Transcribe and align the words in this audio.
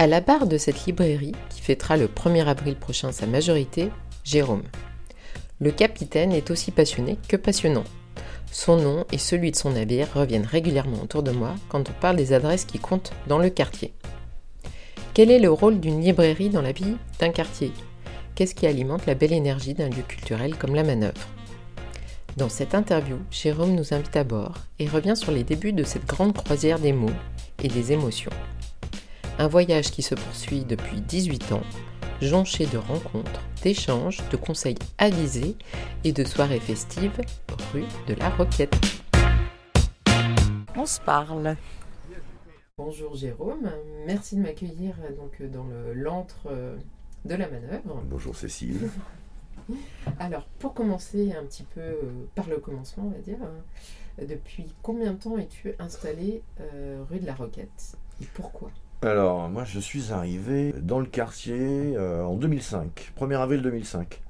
À 0.00 0.06
la 0.06 0.22
barre 0.22 0.46
de 0.46 0.56
cette 0.56 0.86
librairie, 0.86 1.34
qui 1.50 1.60
fêtera 1.60 1.98
le 1.98 2.06
1er 2.06 2.46
avril 2.46 2.74
prochain 2.74 3.12
sa 3.12 3.26
majorité, 3.26 3.90
Jérôme. 4.24 4.62
Le 5.58 5.72
capitaine 5.72 6.32
est 6.32 6.50
aussi 6.50 6.70
passionné 6.70 7.18
que 7.28 7.36
passionnant. 7.36 7.84
Son 8.50 8.78
nom 8.78 9.04
et 9.12 9.18
celui 9.18 9.50
de 9.50 9.56
son 9.56 9.72
navire 9.72 10.08
reviennent 10.14 10.46
régulièrement 10.46 11.02
autour 11.02 11.22
de 11.22 11.32
moi 11.32 11.54
quand 11.68 11.90
on 11.90 12.00
parle 12.00 12.16
des 12.16 12.32
adresses 12.32 12.64
qui 12.64 12.78
comptent 12.78 13.12
dans 13.26 13.36
le 13.36 13.50
quartier. 13.50 13.92
Quel 15.12 15.30
est 15.30 15.38
le 15.38 15.50
rôle 15.50 15.80
d'une 15.80 16.00
librairie 16.00 16.48
dans 16.48 16.62
la 16.62 16.72
vie 16.72 16.96
d'un 17.18 17.28
quartier? 17.28 17.70
Qu'est-ce 18.34 18.54
qui 18.54 18.66
alimente 18.66 19.04
la 19.04 19.14
belle 19.14 19.34
énergie 19.34 19.74
d'un 19.74 19.90
lieu 19.90 20.02
culturel 20.08 20.56
comme 20.56 20.74
la 20.74 20.82
manœuvre? 20.82 21.28
Dans 22.38 22.48
cette 22.48 22.74
interview, 22.74 23.18
Jérôme 23.30 23.74
nous 23.74 23.92
invite 23.92 24.16
à 24.16 24.24
bord 24.24 24.54
et 24.78 24.88
revient 24.88 25.14
sur 25.14 25.30
les 25.30 25.44
débuts 25.44 25.74
de 25.74 25.84
cette 25.84 26.06
grande 26.06 26.32
croisière 26.32 26.78
des 26.78 26.94
mots 26.94 27.10
et 27.62 27.68
des 27.68 27.92
émotions. 27.92 28.32
Un 29.40 29.48
voyage 29.48 29.90
qui 29.90 30.02
se 30.02 30.14
poursuit 30.14 30.66
depuis 30.66 31.00
18 31.00 31.52
ans, 31.52 31.62
jonché 32.20 32.66
de 32.66 32.76
rencontres, 32.76 33.40
d'échanges, 33.62 34.18
de 34.28 34.36
conseils 34.36 34.76
avisés 34.98 35.56
et 36.04 36.12
de 36.12 36.24
soirées 36.24 36.60
festives 36.60 37.18
rue 37.72 37.86
de 38.06 38.12
la 38.12 38.28
Roquette. 38.28 38.76
On 40.76 40.84
se 40.84 41.00
parle. 41.00 41.56
Bonjour 42.76 43.14
Jérôme, 43.14 43.70
merci 44.04 44.36
de 44.36 44.42
m'accueillir 44.42 44.94
donc 45.16 45.40
dans 45.50 45.64
le 45.64 45.94
l'antre 45.94 46.46
de 47.24 47.34
la 47.34 47.48
manœuvre. 47.48 48.02
Bonjour 48.10 48.36
Cécile. 48.36 48.90
Alors 50.18 50.44
pour 50.58 50.74
commencer 50.74 51.32
un 51.32 51.46
petit 51.46 51.64
peu 51.64 51.80
euh, 51.80 52.26
par 52.34 52.46
le 52.46 52.58
commencement 52.58 53.04
on 53.06 53.10
va 53.10 53.20
dire, 53.20 53.38
hein, 53.42 54.22
depuis 54.22 54.74
combien 54.82 55.14
de 55.14 55.18
temps 55.18 55.38
es-tu 55.38 55.72
installé 55.78 56.42
euh, 56.60 57.02
rue 57.08 57.20
de 57.20 57.26
la 57.26 57.34
Roquette 57.34 57.96
et 58.20 58.26
pourquoi? 58.34 58.70
Alors, 59.02 59.48
moi, 59.48 59.64
je 59.64 59.80
suis 59.80 60.12
arrivé 60.12 60.74
dans 60.78 61.00
le 61.00 61.06
quartier 61.06 61.96
euh, 61.96 62.22
en 62.22 62.34
2005, 62.34 63.12
1er 63.18 63.40
avril 63.40 63.62
2005, 63.62 64.20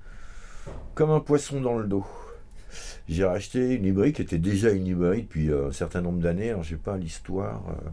comme 0.94 1.11
un 1.11 1.19
poisson 1.19 1.61
dans 1.61 1.77
le 1.77 1.89
dos. 1.89 2.06
J'ai 3.09 3.25
racheté 3.25 3.75
une 3.75 3.83
librairie 3.83 4.12
qui 4.12 4.22
était 4.22 4.39
déjà 4.39 4.70
une 4.70 4.84
librairie 4.84 5.22
depuis 5.22 5.50
euh, 5.50 5.70
un 5.70 5.72
certain 5.72 6.03
nombre 6.03 6.20
d'années. 6.20 6.50
Alors, 6.50 6.62
j'ai 6.62 6.77
pas 6.77 6.97
l'histoire 6.97 7.64
euh, 7.70 7.89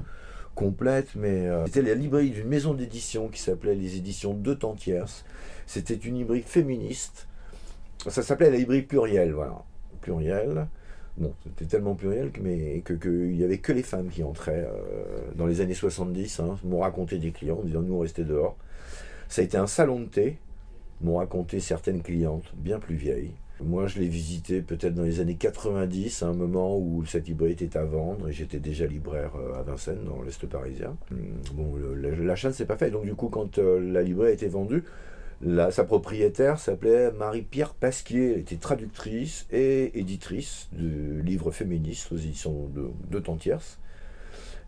complète, 0.54 1.16
mais 1.16 1.50
c'était 1.66 1.82
la 1.82 1.96
librairie 1.96 2.30
d'une 2.30 2.48
maison 2.48 2.76
d'édition 2.76 3.28
qui 3.28 3.42
s'appelait 3.42 3.74
les 3.74 3.98
éditions 3.98 4.36
De 4.36 4.54
Tantiers. 4.54 5.24
C'était 5.66 5.96
une 5.96 6.20
librairie 6.20 6.44
féministe. 6.44 7.28
Ça 8.08 8.22
s'appelait 8.22 8.52
la 8.52 8.58
librairie 8.58 8.84
plurielle, 8.84 9.34
voilà. 9.34 9.64
Plurielle. 10.02 10.68
Bon, 11.18 11.34
c'était 11.44 11.66
tellement 11.66 11.96
pluriel 11.96 12.32
que, 12.32 12.42
mais, 12.42 12.82
que, 12.86 12.94
que 12.94 13.10
il 13.10 13.36
y 13.38 13.44
avait 13.44 13.58
que 13.58 13.72
les 13.72 13.82
femmes 13.84 14.10
qui 14.10 14.24
entraient 14.24 14.68
euh, 14.68 15.32
dans 15.36 15.48
les 15.48 15.62
années 15.62 15.74
70, 15.74 16.40
hein, 16.40 16.58
m'ont 16.64 16.80
raconté 16.80 17.18
des 17.18 17.32
clients 17.32 17.58
en 17.58 17.64
disant 17.64 17.82
nous 17.82 17.96
on 17.96 18.00
restait 18.00 18.24
dehors. 18.24 18.56
Ça 19.30 19.42
a 19.42 19.46
été 19.46 19.58
un 19.58 19.68
salon 19.68 20.00
de 20.02 20.06
thé, 20.06 20.38
m'ont 21.02 21.18
raconté 21.18 21.60
certaines 21.60 22.02
clientes 22.02 22.54
bien 22.56 22.80
plus 22.80 22.96
vieilles. 22.96 23.32
Moi, 23.60 23.88
je 23.88 24.00
l'ai 24.00 24.08
visité 24.08 24.62
peut-être 24.62 24.94
dans 24.94 25.04
les 25.04 25.20
années 25.20 25.36
90, 25.36 26.22
à 26.22 26.28
un 26.28 26.34
moment 26.34 26.78
où 26.78 27.04
cette 27.08 27.28
librairie 27.28 27.54
était 27.54 27.76
à 27.76 27.86
vendre, 27.86 28.30
et 28.30 28.32
j'étais 28.32 28.60
déjà 28.60 28.86
libraire 28.86 29.32
euh, 29.36 29.60
à 29.60 29.64
Vincennes, 29.64 30.04
dans 30.06 30.22
l'Est 30.22 30.46
parisien. 30.46 30.96
Hum, 31.12 31.18
Bon, 31.56 31.76
le- 31.76 32.12
ne 32.24 32.52
s'est 32.52 32.66
pas 32.68 32.78
fait, 32.78 32.92
donc 32.92 33.06
du 33.06 33.16
coup, 33.16 33.30
quand 33.30 33.58
euh, 33.58 33.80
la 33.80 34.04
librairie 34.04 34.32
a 34.32 34.34
été 34.36 34.48
vendue, 34.48 34.84
sa 35.70 35.84
propriétaire 35.84 36.60
s'appelait 36.60 37.12
Marie-Pierre 37.12 37.74
Pasquier, 37.74 38.34
elle 38.34 38.40
était 38.40 38.56
traductrice 38.56 39.46
et 39.52 39.98
éditrice 40.00 40.68
de 40.72 41.22
livres 41.22 41.52
féministes 41.52 42.12
aux 42.12 42.18
éditions 42.18 42.68
de, 42.74 42.90
de. 43.12 43.24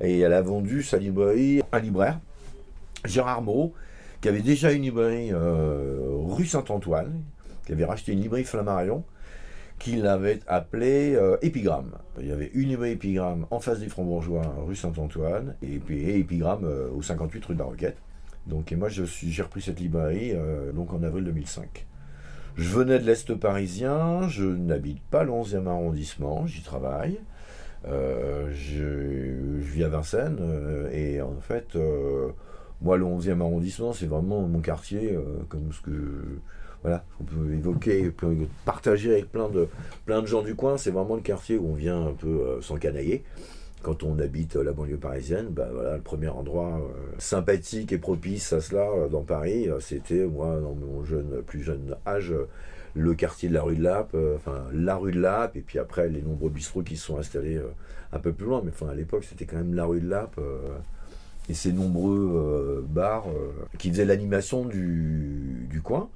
Et 0.01 0.19
elle 0.19 0.33
a 0.33 0.41
vendu 0.41 0.83
sa 0.83 0.97
librairie 0.97 1.61
à 1.71 1.77
un 1.77 1.79
libraire, 1.79 2.19
Gérard 3.05 3.41
Moreau, 3.41 3.73
qui 4.21 4.29
avait 4.29 4.41
déjà 4.41 4.71
une 4.71 4.83
librairie 4.83 5.31
euh, 5.31 5.99
rue 6.11 6.45
Saint-Antoine, 6.45 7.21
qui 7.65 7.71
avait 7.71 7.85
racheté 7.85 8.13
une 8.13 8.21
librairie 8.21 8.43
Flammarion, 8.43 9.03
qu'il 9.79 10.05
avait 10.07 10.39
appelée 10.47 11.15
euh, 11.15 11.37
Épigramme. 11.41 11.97
Il 12.19 12.27
y 12.27 12.31
avait 12.31 12.51
une 12.53 12.69
librairie 12.69 12.93
Épigramme 12.93 13.45
en 13.49 13.59
face 13.59 13.79
des 13.79 13.89
Francs-Bourgeois, 13.89 14.55
rue 14.65 14.75
Saint-Antoine, 14.75 15.55
et 15.61 15.79
puis 15.79 16.09
Épigramme 16.09 16.65
euh, 16.65 16.89
au 16.91 17.01
58 17.01 17.45
rue 17.45 17.53
de 17.55 17.59
la 17.59 17.65
Roquette. 17.65 17.97
Donc, 18.49 18.71
et 18.71 18.75
moi, 18.75 18.89
j'ai 18.89 19.41
repris 19.43 19.61
cette 19.61 19.79
librairie 19.79 20.31
euh, 20.33 20.71
donc 20.71 20.91
en 20.91 21.03
avril 21.03 21.23
2005. 21.23 21.85
Je 22.55 22.67
venais 22.67 22.99
de 22.99 23.05
l'Est 23.05 23.33
parisien, 23.35 24.27
je 24.27 24.43
n'habite 24.43 25.01
pas 25.03 25.23
le 25.23 25.31
11e 25.31 25.67
arrondissement, 25.67 26.45
j'y 26.47 26.61
travaille. 26.61 27.19
Euh, 27.87 28.51
je, 28.51 29.61
vis 29.61 29.85
à 29.85 29.89
Vincennes 29.89 30.39
euh, 30.41 30.89
et 30.91 31.21
en 31.21 31.39
fait, 31.39 31.77
moi, 32.81 32.97
le 32.97 33.05
11e 33.05 33.39
arrondissement, 33.39 33.93
c'est 33.93 34.07
vraiment 34.07 34.41
mon 34.41 34.59
quartier, 34.59 35.17
comme 35.47 35.71
ce 35.71 35.81
que 35.81 36.39
voilà, 36.81 37.03
on 37.21 37.25
peut 37.25 37.53
évoquer, 37.53 38.11
partager 38.65 39.11
avec 39.11 39.31
plein 39.31 39.49
de, 39.49 39.67
plein 40.05 40.21
de 40.21 40.27
gens 40.27 40.41
du 40.41 40.55
coin. 40.55 40.77
C'est 40.77 40.91
vraiment 40.91 41.15
le 41.15 41.21
quartier 41.21 41.57
où 41.57 41.69
on 41.69 41.75
vient 41.75 42.07
un 42.07 42.13
peu 42.13 42.59
s'encanailler. 42.61 43.23
Quand 43.81 44.03
on 44.03 44.19
habite 44.19 44.55
la 44.55 44.73
banlieue 44.73 44.97
parisienne, 44.97 45.47
bah 45.49 45.69
voilà, 45.71 45.95
le 45.95 46.01
premier 46.01 46.27
endroit 46.27 46.79
euh, 46.79 47.15
sympathique 47.17 47.93
et 47.93 47.97
propice 47.97 48.51
à 48.51 48.59
cela 48.59 48.89
euh, 48.89 49.07
dans 49.07 49.21
Paris, 49.21 49.69
euh, 49.69 49.79
c'était 49.79 50.25
moi 50.25 50.59
dans 50.59 50.75
mon 50.75 51.05
jeune, 51.05 51.41
plus 51.45 51.63
jeune 51.63 51.95
âge, 52.05 52.33
le 52.93 53.13
quartier 53.13 53.47
de 53.47 53.53
la 53.53 53.61
rue 53.61 53.77
de 53.77 53.83
Lappe, 53.83 54.17
enfin 54.35 54.65
la 54.73 54.97
rue 54.97 55.13
de 55.13 55.21
Lappe, 55.21 55.55
et 55.55 55.61
puis 55.61 55.79
après 55.79 56.09
les 56.09 56.21
nombreux 56.21 56.49
bistrots 56.49 56.83
qui 56.83 56.97
se 56.97 57.05
sont 57.05 57.17
installés 57.17 57.61
un 58.11 58.19
peu 58.19 58.33
plus 58.33 58.47
loin, 58.47 58.61
mais 58.63 58.71
enfin 58.71 58.89
à 58.89 58.95
l'époque 58.95 59.23
c'était 59.23 59.45
quand 59.45 59.57
même 59.57 59.75
la 59.75 59.85
rue 59.85 60.01
de 60.01 60.09
Lappe. 60.09 60.39
et 61.47 61.53
ces 61.53 61.71
nombreux 61.71 62.83
bars 62.89 63.27
qui 63.77 63.91
faisaient 63.91 64.05
l'animation 64.05 64.65
du, 64.65 65.81
coin. 65.83 66.09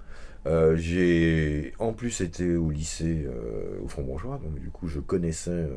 J'ai 0.73 1.73
en 1.77 1.93
plus 1.93 2.21
été 2.21 2.55
au 2.55 2.71
lycée 2.71 3.27
au 3.83 3.87
Franc-Bourgeois, 3.87 4.41
donc 4.43 4.59
du 4.59 4.69
coup 4.69 4.87
je 4.87 4.99
connaissais 4.99 5.67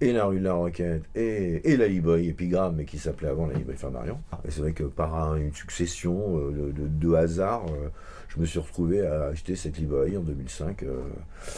et 0.00 0.12
la 0.12 0.26
rue 0.26 0.38
de 0.38 0.44
la 0.44 0.52
Roquette 0.54 1.02
et, 1.14 1.72
et 1.72 1.76
la 1.76 1.88
librairie 1.88 2.28
Épigramme, 2.28 2.76
mais 2.76 2.84
qui 2.84 2.98
s'appelait 2.98 3.28
avant 3.28 3.46
la 3.46 3.54
librairie 3.54 3.78
Flammarion. 3.78 4.18
Et 4.44 4.50
c'est 4.50 4.60
vrai 4.60 4.72
que 4.72 4.84
par 4.84 5.14
un- 5.16 5.36
une 5.36 5.52
succession 5.52 6.38
euh, 6.38 6.50
de, 6.52 6.82
de, 6.82 6.86
de 6.88 7.14
hasards, 7.14 7.66
euh, 7.70 7.88
je 8.28 8.38
me 8.40 8.46
suis 8.46 8.58
retrouvé 8.60 9.04
à 9.06 9.24
acheter 9.26 9.56
cette 9.56 9.78
librairie 9.78 10.16
en 10.16 10.20
2005. 10.22 10.82
euh, 10.84 11.00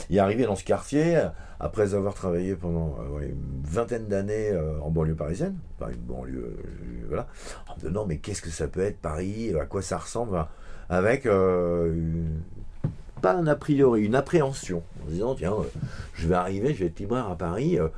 et 0.08 0.18
arrivé 0.20 0.44
dans 0.44 0.56
ce 0.56 0.64
quartier, 0.64 1.20
après 1.58 1.94
avoir 1.94 2.14
travaillé 2.14 2.54
pendant 2.56 2.96
une 3.20 3.62
vingtaine 3.64 4.06
d'années 4.06 4.52
en 4.82 4.90
banlieue 4.90 5.14
parisienne, 5.14 5.56
une 5.82 5.96
banlieue, 5.96 6.56
voilà, 7.08 7.26
en 7.68 7.74
me 7.76 7.80
demandant 7.82 8.06
mais 8.06 8.18
qu'est-ce 8.18 8.40
que 8.42 8.50
ça 8.50 8.68
peut 8.68 8.80
être 8.80 8.98
Paris, 8.98 9.52
à 9.60 9.66
quoi 9.66 9.82
ça 9.82 9.98
ressemble, 9.98 10.46
avec 10.88 11.26
une- 11.26 12.40
pas 13.20 13.34
un 13.34 13.46
a 13.46 13.54
priori, 13.54 14.02
une 14.04 14.14
appréhension, 14.14 14.82
en 15.02 15.06
se 15.06 15.12
disant 15.12 15.34
tiens, 15.34 15.52
euh, 15.52 15.64
je 16.14 16.26
vais 16.28 16.34
arriver, 16.34 16.74
je 16.74 16.80
vais 16.80 16.86
être 16.86 16.98
libraire 16.98 17.28
à 17.28 17.36
Paris. 17.36 17.78
euh, 17.78 17.88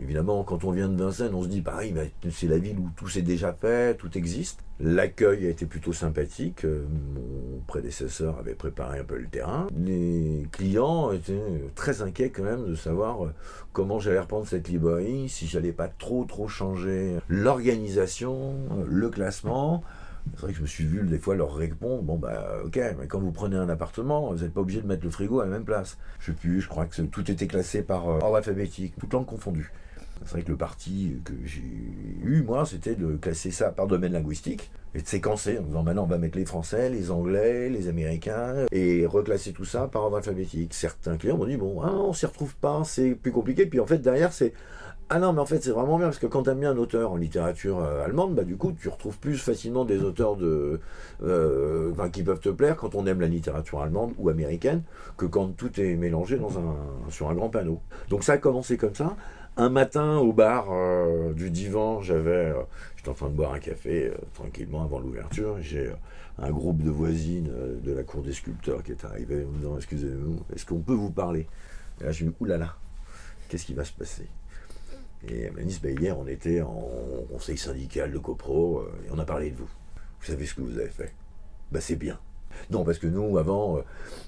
évidemment, 0.00 0.44
quand 0.44 0.64
on 0.64 0.70
vient 0.70 0.88
de 0.88 1.02
Vincennes, 1.02 1.34
on 1.34 1.42
se 1.42 1.48
dit 1.48 1.60
Paris, 1.62 1.92
bah, 1.92 2.02
c'est 2.30 2.46
la 2.46 2.58
ville 2.58 2.78
où 2.78 2.90
tout 2.96 3.08
s'est 3.08 3.22
déjà 3.22 3.52
fait, 3.52 3.96
tout 3.96 4.16
existe. 4.16 4.60
L'accueil 4.78 5.46
a 5.46 5.48
été 5.48 5.64
plutôt 5.64 5.94
sympathique. 5.94 6.64
euh, 6.64 6.84
Mon 7.14 7.60
prédécesseur 7.66 8.38
avait 8.38 8.54
préparé 8.54 8.98
un 8.98 9.04
peu 9.04 9.16
le 9.16 9.26
terrain. 9.26 9.68
Les 9.74 10.46
clients 10.52 11.12
étaient 11.12 11.40
très 11.74 12.02
inquiets 12.02 12.28
quand 12.30 12.42
même 12.42 12.66
de 12.66 12.74
savoir 12.74 13.24
euh, 13.24 13.32
comment 13.72 13.98
j'allais 13.98 14.20
reprendre 14.20 14.46
cette 14.46 14.68
librairie, 14.68 15.28
si 15.30 15.46
j'allais 15.46 15.72
pas 15.72 15.88
trop 15.88 16.24
trop 16.26 16.46
changer 16.46 17.16
l'organisation, 17.28 18.54
euh, 18.72 18.84
le 18.86 19.08
classement. 19.08 19.82
C'est 20.34 20.42
vrai 20.42 20.52
que 20.52 20.58
je 20.58 20.62
me 20.62 20.66
suis 20.66 20.84
vu 20.84 21.02
des 21.06 21.18
fois 21.18 21.34
leur 21.34 21.54
répondre 21.54 22.02
bon 22.02 22.16
bah 22.16 22.58
ok 22.64 22.78
mais 22.98 23.06
quand 23.06 23.20
vous 23.20 23.32
prenez 23.32 23.56
un 23.56 23.68
appartement 23.68 24.32
vous 24.32 24.42
n'êtes 24.42 24.52
pas 24.52 24.60
obligé 24.60 24.82
de 24.82 24.86
mettre 24.86 25.04
le 25.04 25.10
frigo 25.10 25.40
à 25.40 25.44
la 25.44 25.50
même 25.50 25.64
place. 25.64 25.98
Je 26.18 26.26
sais 26.26 26.32
plus, 26.32 26.60
je 26.60 26.68
crois 26.68 26.86
que 26.86 27.00
tout 27.02 27.30
était 27.30 27.46
classé 27.46 27.82
par 27.82 28.08
euh, 28.08 28.18
ordre 28.20 28.36
alphabétique, 28.36 28.94
toutes 28.98 29.12
langues 29.12 29.26
confondues. 29.26 29.72
C'est 30.24 30.32
vrai 30.32 30.42
que 30.42 30.50
le 30.50 30.56
parti 30.56 31.20
que 31.24 31.34
j'ai 31.44 31.62
eu, 32.24 32.42
moi, 32.42 32.64
c'était 32.64 32.94
de 32.94 33.16
classer 33.16 33.50
ça 33.50 33.70
par 33.70 33.86
domaine 33.86 34.12
linguistique 34.12 34.70
et 34.94 35.02
de 35.02 35.06
séquencer 35.06 35.58
en 35.58 35.62
disant 35.62 35.82
maintenant 35.82 36.04
on 36.04 36.06
va 36.06 36.16
mettre 36.16 36.38
les 36.38 36.46
Français, 36.46 36.88
les 36.88 37.10
Anglais, 37.10 37.68
les 37.68 37.88
Américains 37.88 38.64
et 38.72 39.04
reclasser 39.04 39.52
tout 39.52 39.66
ça 39.66 39.88
par 39.88 40.04
ordre 40.04 40.16
alphabétique. 40.16 40.72
Certains 40.72 41.18
clients 41.18 41.36
m'ont 41.36 41.46
dit 41.46 41.58
bon, 41.58 41.82
ah, 41.82 41.92
on 41.92 42.12
s'y 42.12 42.24
retrouve 42.24 42.56
pas, 42.56 42.82
c'est 42.84 43.14
plus 43.14 43.32
compliqué. 43.32 43.66
Puis 43.66 43.78
en 43.78 43.86
fait, 43.86 43.98
derrière, 43.98 44.32
c'est 44.32 44.54
ah 45.08 45.20
non, 45.20 45.32
mais 45.32 45.40
en 45.40 45.46
fait, 45.46 45.62
c'est 45.62 45.70
vraiment 45.70 45.98
bien 45.98 46.08
parce 46.08 46.18
que 46.18 46.26
quand 46.26 46.42
tu 46.42 46.50
aimes 46.50 46.58
bien 46.58 46.72
un 46.72 46.76
auteur 46.78 47.12
en 47.12 47.16
littérature 47.16 47.78
euh, 47.78 48.04
allemande, 48.04 48.34
bah 48.34 48.42
du 48.42 48.56
coup, 48.56 48.72
tu 48.72 48.88
retrouves 48.88 49.18
plus 49.20 49.38
facilement 49.38 49.84
des 49.84 50.02
auteurs 50.02 50.34
de, 50.34 50.80
euh, 51.22 51.92
qui 52.12 52.24
peuvent 52.24 52.40
te 52.40 52.48
plaire 52.48 52.76
quand 52.76 52.96
on 52.96 53.06
aime 53.06 53.20
la 53.20 53.28
littérature 53.28 53.80
allemande 53.80 54.14
ou 54.18 54.30
américaine 54.30 54.82
que 55.16 55.24
quand 55.24 55.56
tout 55.56 55.80
est 55.80 55.94
mélangé 55.94 56.40
sur 57.08 57.30
un 57.30 57.34
grand 57.34 57.50
panneau. 57.50 57.80
Donc 58.10 58.24
ça 58.24 58.32
a 58.32 58.38
commencé 58.38 58.76
comme 58.76 58.96
ça. 58.96 59.16
Un 59.56 59.68
matin 59.68 60.18
au 60.18 60.32
bar 60.32 60.66
euh, 60.72 61.32
du 61.32 61.50
divan, 61.50 62.02
j'avais, 62.02 62.52
j'étais 62.96 63.08
en 63.08 63.14
train 63.14 63.28
de 63.28 63.34
boire 63.34 63.52
un 63.52 63.60
café 63.60 64.12
tranquillement 64.34 64.82
avant 64.82 64.98
l'ouverture. 64.98 65.58
J'ai 65.60 65.92
un 66.38 66.50
groupe 66.50 66.82
de 66.82 66.90
voisines 66.90 67.52
de 67.80 67.92
la 67.92 68.02
cour 68.02 68.22
des 68.22 68.32
sculpteurs 68.32 68.82
qui 68.82 68.90
est 68.90 69.04
arrivé 69.04 69.44
en 69.44 69.52
me 69.52 69.58
disant 69.58 69.76
Excusez-nous, 69.76 70.40
est-ce 70.52 70.66
qu'on 70.66 70.80
peut 70.80 70.94
vous 70.94 71.12
parler? 71.12 71.46
Et 72.00 72.04
là, 72.04 72.10
je 72.10 72.24
me 72.24 72.30
dis 72.30 72.36
Oulala, 72.40 72.74
qu'est-ce 73.48 73.66
qui 73.66 73.74
va 73.74 73.84
se 73.84 73.92
passer? 73.92 74.26
Et 75.28 75.42
elle 75.42 75.52
m'a 75.52 75.62
dit 75.62 75.78
Bah, 75.82 75.90
Hier, 75.90 76.18
on 76.18 76.26
était 76.26 76.60
en 76.60 76.88
conseil 77.30 77.58
syndical 77.58 78.12
de 78.12 78.18
copro 78.18 78.80
euh, 78.80 78.92
et 79.06 79.10
on 79.12 79.18
a 79.18 79.24
parlé 79.24 79.50
de 79.50 79.56
vous. 79.56 79.68
vous 80.20 80.26
savez 80.26 80.46
ce 80.46 80.54
que 80.54 80.60
vous 80.60 80.78
avez 80.78 80.88
fait? 80.88 81.12
Bah 81.72 81.80
c'est 81.80 81.96
bien. 81.96 82.18
Non, 82.70 82.84
parce 82.84 82.98
que 82.98 83.06
nous, 83.06 83.36
avant, 83.38 83.78
euh, 83.78 83.80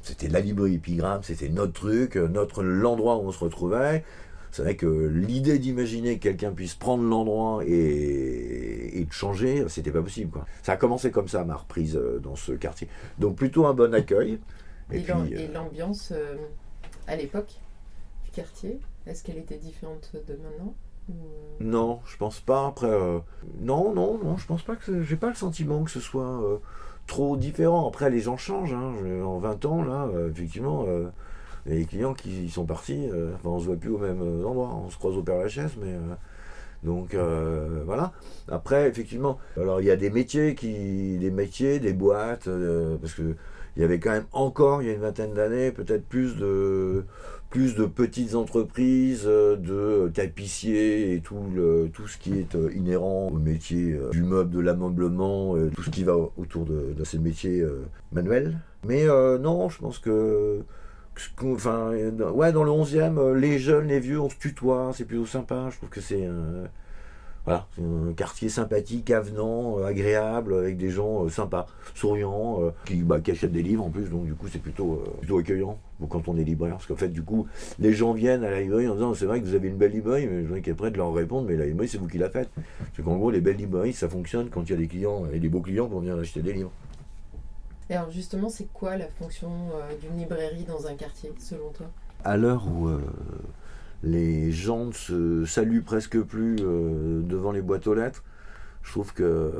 c'était 0.02 0.28
la 0.28 0.40
librairie 0.40 0.74
épigramme, 0.74 1.22
c'était 1.22 1.48
notre 1.48 1.72
truc, 1.72 2.16
euh, 2.16 2.28
notre 2.28 2.62
l'endroit 2.62 3.16
où 3.16 3.20
on 3.20 3.32
se 3.32 3.38
retrouvait. 3.38 4.04
C'est 4.50 4.62
vrai 4.62 4.76
que 4.76 4.86
l'idée 4.86 5.58
d'imaginer 5.58 6.18
que 6.18 6.22
quelqu'un 6.24 6.52
puisse 6.52 6.74
prendre 6.74 7.04
l'endroit 7.04 7.62
et, 7.66 8.98
et 8.98 9.04
de 9.04 9.12
changer, 9.12 9.64
c'était 9.68 9.92
pas 9.92 10.02
possible. 10.02 10.30
Quoi. 10.30 10.46
Ça 10.62 10.72
a 10.72 10.76
commencé 10.76 11.10
comme 11.10 11.28
ça, 11.28 11.44
ma 11.44 11.54
reprise 11.54 12.00
dans 12.22 12.34
ce 12.34 12.52
quartier. 12.52 12.88
Donc 13.18 13.36
plutôt 13.36 13.66
un 13.66 13.74
bon 13.74 13.94
accueil. 13.94 14.40
Et, 14.90 15.00
et 15.00 15.48
l'ambiance 15.48 16.14
à 17.06 17.16
l'époque 17.16 17.52
du 18.24 18.30
quartier, 18.30 18.80
est-ce 19.06 19.22
qu'elle 19.22 19.36
était 19.36 19.58
différente 19.58 20.12
de 20.26 20.34
maintenant? 20.36 20.74
Non, 21.60 22.00
je 22.06 22.16
pense 22.16 22.40
pas. 22.40 22.66
Après, 22.68 22.88
non, 23.60 23.94
non, 23.94 24.18
non, 24.22 24.36
je 24.36 24.46
pense 24.46 24.62
pas 24.62 24.76
que 24.76 25.02
j'ai 25.02 25.16
pas 25.16 25.28
le 25.28 25.34
sentiment 25.34 25.82
que 25.82 25.90
ce 25.90 26.00
soit 26.00 26.60
trop 27.08 27.36
différent. 27.36 27.88
Après, 27.88 28.10
les 28.10 28.20
gens 28.20 28.36
changent. 28.36 28.74
Hein. 28.74 28.92
En 29.24 29.38
20 29.38 29.64
ans, 29.64 29.82
là, 29.82 30.08
euh, 30.14 30.30
effectivement, 30.30 30.84
euh, 30.86 31.08
les 31.66 31.84
clients 31.84 32.14
qui 32.14 32.48
sont 32.48 32.64
partis, 32.64 33.08
euh, 33.12 33.32
enfin, 33.34 33.48
on 33.48 33.58
se 33.58 33.66
voit 33.66 33.76
plus 33.76 33.90
au 33.90 33.98
même 33.98 34.22
endroit. 34.46 34.72
On 34.84 34.90
se 34.90 34.96
croise 34.96 35.16
au 35.16 35.22
Père 35.22 35.38
Lachaise, 35.38 35.72
mais. 35.80 35.94
donc 36.84 37.16
voilà. 37.84 38.12
Après, 38.48 38.88
effectivement, 38.88 39.38
alors 39.56 39.80
il 39.80 39.86
y 39.86 39.90
a 39.90 39.96
des 39.96 40.10
métiers 40.10 40.54
qui, 40.54 41.18
des 41.18 41.30
métiers, 41.32 41.80
des 41.80 41.92
boîtes, 41.92 42.48
parce 43.00 43.14
que 43.14 43.34
il 43.78 43.82
y 43.82 43.84
avait 43.84 44.00
quand 44.00 44.10
même 44.10 44.26
encore, 44.32 44.82
il 44.82 44.88
y 44.88 44.90
a 44.90 44.94
une 44.94 45.00
vingtaine 45.00 45.34
d'années, 45.34 45.70
peut-être 45.70 46.04
plus 46.04 46.36
de 46.36 47.04
plus 47.48 47.76
de 47.76 47.86
petites 47.86 48.34
entreprises, 48.34 49.24
euh, 49.26 49.56
de 49.56 50.10
tapissiers 50.12 51.14
et 51.14 51.20
tout, 51.20 51.44
le, 51.54 51.88
tout 51.92 52.06
ce 52.06 52.18
qui 52.18 52.38
est 52.38 52.54
euh, 52.54 52.70
inhérent 52.74 53.28
au 53.32 53.38
métier 53.38 53.94
euh, 53.94 54.10
du 54.10 54.22
meuble, 54.22 54.50
de 54.50 54.60
l'ameublement, 54.60 55.54
tout 55.74 55.82
ce 55.82 55.90
qui 55.90 56.04
va 56.04 56.16
autour 56.36 56.66
de, 56.66 56.92
ces 57.04 57.18
métiers 57.18 57.64
manuels. 58.12 58.58
Mais 58.84 59.06
non, 59.06 59.68
je 59.68 59.78
pense 59.78 59.98
que, 59.98 60.60
enfin, 61.42 61.92
ouais, 62.34 62.52
dans 62.52 62.64
le 62.64 62.70
11e, 62.70 63.32
les 63.34 63.58
jeunes, 63.58 63.86
les 63.86 64.00
vieux, 64.00 64.20
on 64.20 64.28
se 64.28 64.36
tutoie, 64.36 64.90
c'est 64.94 65.04
plutôt 65.04 65.26
sympa. 65.26 65.68
Je 65.70 65.76
trouve 65.76 65.88
que 65.88 66.00
c'est 66.00 66.28
voilà, 67.48 67.66
c'est 67.74 67.82
un 67.82 68.12
quartier 68.12 68.50
sympathique, 68.50 69.10
avenant, 69.10 69.78
euh, 69.78 69.86
agréable, 69.86 70.52
avec 70.52 70.76
des 70.76 70.90
gens 70.90 71.24
euh, 71.24 71.30
sympas, 71.30 71.66
souriants, 71.94 72.62
euh, 72.62 72.72
bah, 73.04 73.22
qui, 73.22 73.30
achètent 73.30 73.52
des 73.52 73.62
livres 73.62 73.86
en 73.86 73.88
plus, 73.88 74.10
donc 74.10 74.26
du 74.26 74.34
coup 74.34 74.48
c'est 74.48 74.58
plutôt, 74.58 75.02
plutôt 75.20 75.38
accueillant 75.38 75.78
quand 76.10 76.28
on 76.28 76.36
est 76.36 76.44
libraire. 76.44 76.74
Parce 76.74 76.84
qu'en 76.84 76.96
fait, 76.96 77.08
du 77.08 77.22
coup, 77.22 77.46
les 77.78 77.94
gens 77.94 78.12
viennent 78.12 78.44
à 78.44 78.50
la 78.50 78.60
librairie 78.60 78.86
en 78.88 78.94
disant 78.96 79.14
c'est 79.14 79.24
vrai 79.24 79.40
que 79.40 79.46
vous 79.46 79.54
avez 79.54 79.68
une 79.68 79.78
belle 79.78 79.92
librairie, 79.92 80.26
mais 80.26 80.42
je 80.42 80.48
voudrais 80.48 80.74
prêt 80.74 80.90
de 80.90 80.98
leur 80.98 81.14
répondre 81.14 81.48
mais 81.48 81.56
la 81.56 81.64
librairie 81.64 81.88
c'est 81.88 81.96
vous 81.96 82.06
qui 82.06 82.18
la 82.18 82.28
faites. 82.28 82.50
C'est 82.94 83.02
qu'en 83.02 83.16
gros, 83.16 83.30
les 83.30 83.40
belles 83.40 83.56
librairies 83.56 83.94
ça 83.94 84.10
fonctionne 84.10 84.50
quand 84.50 84.64
il 84.64 84.72
y 84.72 84.74
a 84.74 84.76
des 84.76 84.86
clients 84.86 85.24
et 85.32 85.38
des 85.38 85.48
beaux 85.48 85.62
clients 85.62 85.88
qui 85.88 85.98
viennent 86.02 86.20
acheter 86.20 86.42
des 86.42 86.52
livres. 86.52 86.72
Et 87.88 87.94
alors 87.94 88.10
justement, 88.10 88.50
c'est 88.50 88.70
quoi 88.74 88.98
la 88.98 89.08
fonction 89.08 89.50
d'une 90.02 90.18
librairie 90.18 90.64
dans 90.64 90.86
un 90.86 90.94
quartier 90.96 91.32
selon 91.38 91.70
toi? 91.70 91.86
À 92.24 92.36
l'heure 92.36 92.66
où 92.66 92.90
les 94.02 94.52
gens 94.52 94.86
ne 94.86 94.92
se 94.92 95.44
saluent 95.44 95.82
presque 95.82 96.20
plus 96.20 96.56
euh, 96.60 97.20
devant 97.22 97.52
les 97.52 97.62
boîtes 97.62 97.86
aux 97.86 97.94
lettres. 97.94 98.24
Je 98.82 98.92
trouve 98.92 99.12
que 99.12 99.52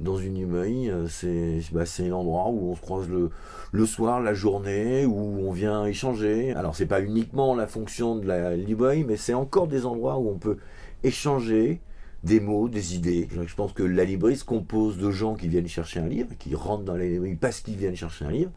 dans 0.00 0.16
une 0.16 0.34
librairie, 0.34 0.90
euh, 0.90 1.08
c'est 1.08 1.60
bah, 1.72 1.84
l'endroit 2.08 2.48
où 2.50 2.70
on 2.70 2.76
se 2.76 2.80
croise 2.80 3.08
le, 3.08 3.30
le, 3.72 3.86
soir, 3.86 4.20
la 4.20 4.32
journée, 4.32 5.04
où 5.06 5.16
on 5.16 5.50
vient 5.50 5.86
échanger. 5.86 6.52
Alors 6.52 6.76
c'est 6.76 6.86
pas 6.86 7.00
uniquement 7.00 7.54
la 7.54 7.66
fonction 7.66 8.16
de 8.16 8.26
la 8.26 8.56
librairie, 8.56 9.04
mais 9.04 9.16
c'est 9.16 9.34
encore 9.34 9.66
des 9.66 9.86
endroits 9.86 10.18
où 10.18 10.28
on 10.28 10.38
peut 10.38 10.58
échanger, 11.02 11.80
des 12.24 12.40
mots, 12.40 12.68
des 12.68 12.96
idées. 12.96 13.28
Je 13.30 13.54
pense 13.54 13.72
que 13.72 13.82
la 13.82 14.04
librairie 14.04 14.36
se 14.36 14.44
compose 14.44 14.98
de 14.98 15.10
gens 15.10 15.34
qui 15.34 15.48
viennent 15.48 15.68
chercher 15.68 16.00
un 16.00 16.08
livre, 16.08 16.30
qui 16.38 16.54
rentrent 16.54 16.84
dans 16.84 16.96
la 16.96 17.04
librairie 17.04 17.36
parce 17.36 17.60
qu'ils 17.60 17.76
viennent 17.76 17.96
chercher 17.96 18.24
un 18.24 18.30
livre, 18.30 18.50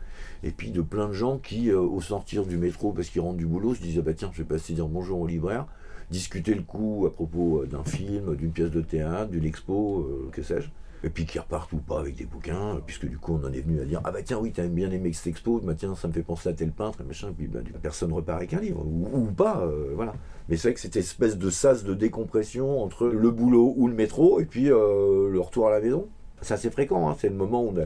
et 0.44 0.52
puis 0.52 0.72
de 0.72 0.82
plein 0.82 1.08
de 1.08 1.14
gens 1.14 1.38
qui, 1.38 1.70
euh, 1.70 1.80
au 1.80 2.02
sortir 2.02 2.46
du 2.46 2.58
métro, 2.58 2.92
parce 2.92 3.10
qu'ils 3.10 3.22
rentrent 3.22 3.38
du 3.38 3.46
boulot, 3.46 3.76
se 3.76 3.82
disent 3.82 4.00
ah 4.00 4.02
bah 4.02 4.14
tiens, 4.14 4.32
je 4.34 4.40
vais 4.40 4.48
passer 4.48 4.74
dire 4.74 4.88
bonjour 4.88 5.20
au 5.20 5.28
libraire, 5.28 5.68
discuter 6.10 6.56
le 6.56 6.64
coup 6.64 7.06
à 7.06 7.14
propos 7.14 7.62
euh, 7.62 7.68
d'un 7.68 7.84
film, 7.84 8.36
d'une 8.36 8.52
pièce 8.52 8.72
de 8.72 8.82
théâtre, 8.82 9.30
d'une 9.30 9.46
expo, 9.46 10.00
euh, 10.00 10.30
que 10.32 10.42
sais-je 10.42 10.68
et 11.04 11.10
puis 11.10 11.26
qui 11.26 11.40
repartent 11.40 11.74
ou 11.74 11.78
pas 11.78 12.00
avec 12.00 12.16
des 12.16 12.26
bouquins, 12.26 12.80
puisque 12.86 13.08
du 13.08 13.18
coup 13.18 13.40
on 13.42 13.48
en 13.48 13.52
est 13.52 13.62
venu 13.62 13.82
à 13.82 13.86
dire 13.86 14.02
ah 14.04 14.12
bah 14.12 14.22
tiens 14.24 14.38
oui 14.40 14.52
t'as 14.52 14.68
bien 14.68 14.92
aimé 14.92 15.12
cette 15.14 15.28
expo, 15.28 15.60
bah 15.64 15.74
tiens 15.76 15.96
ça 15.96 16.08
me 16.08 16.14
fait 16.14 16.22
penser 16.22 16.50
à 16.50 16.54
tel 16.54 16.72
peintre, 16.72 17.02
et 17.02 17.04
machin, 17.04 17.34
puis 17.36 17.48
bah, 17.48 17.60
personne 17.82 18.14
repart 18.14 18.38
avec 18.38 18.54
un 18.54 18.60
livre, 18.60 18.86
ou, 18.86 19.26
pas, 19.32 19.62
euh, 19.62 19.92
voilà. 19.96 20.14
Mais 20.50 20.58
c'est 20.58 20.70
vrai 20.70 20.74
que 20.76 20.80
cette 20.80 20.96
espèce 20.96 21.38
de 21.38 21.50
sas 21.50 21.84
de 21.84 21.94
décompression 21.94 22.84
entre 22.84 23.08
le 23.08 23.32
boulot 23.32 23.74
ou 23.78 23.88
le 23.88 23.94
métro, 23.94 24.40
et 24.40 24.46
puis 24.46 24.72
euh, 24.72 25.30
le 25.30 25.40
retour 25.40 25.68
à 25.68 25.72
la 25.72 25.80
maison. 25.80 26.08
C'est 26.42 26.54
assez 26.56 26.72
fréquent, 26.72 27.10
hein. 27.10 27.16
c'est 27.20 27.30
le 27.30 27.36
moment 27.36 27.64
où 27.64 27.70
on 27.70 27.80
a 27.80 27.86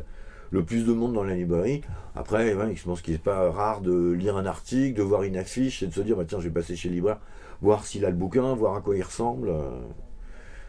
le 0.52 0.64
plus 0.64 0.86
de 0.86 0.94
monde 0.94 1.14
dans 1.14 1.24
la 1.24 1.36
librairie. 1.36 1.82
Après, 2.16 2.56
je 2.76 2.84
pense 2.86 3.02
qu'il 3.02 3.14
n'est 3.14 3.20
pas 3.20 3.52
rare 3.52 3.82
de 3.82 4.12
lire 4.12 4.38
un 4.38 4.46
article, 4.46 4.98
de 4.98 5.04
voir 5.04 5.24
une 5.24 5.38
affiche, 5.38 5.84
et 5.84 5.88
de 5.88 5.94
se 5.94 6.02
dire 6.02 6.16
bah 6.16 6.24
tiens 6.26 6.40
je 6.40 6.48
vais 6.48 6.54
passer 6.54 6.76
chez 6.76 6.90
le 6.90 6.96
libraire, 6.96 7.20
voir 7.62 7.86
s'il 7.86 8.06
a 8.06 8.10
le 8.10 8.16
bouquin, 8.16 8.56
voir 8.56 8.76
à 8.76 8.82
quoi 8.82 8.96
il 8.96 9.04
ressemble. 9.04 9.50
Euh. 9.50 9.70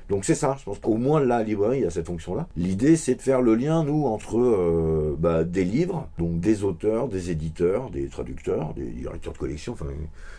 Donc 0.08 0.24
c'est 0.24 0.36
ça, 0.36 0.56
je 0.58 0.64
pense 0.64 0.78
qu'au 0.78 0.96
moins 0.96 1.20
la 1.20 1.42
librairie 1.42 1.84
a 1.84 1.90
cette 1.90 2.06
fonction-là. 2.06 2.46
L'idée, 2.56 2.96
c'est 2.96 3.16
de 3.16 3.22
faire 3.22 3.42
le 3.42 3.56
lien, 3.56 3.82
nous, 3.82 4.04
entre 4.04 4.38
euh, 4.38 5.16
bah, 5.18 5.42
des 5.42 5.64
livres, 5.64 6.08
donc 6.18 6.38
des 6.38 6.62
auteurs, 6.62 7.08
des 7.08 7.30
éditeurs, 7.30 7.90
des 7.90 8.08
traducteurs, 8.08 8.72
des 8.74 8.86
directeurs 8.86 9.32
de 9.32 9.38
collection, 9.38 9.72
enfin 9.72 9.86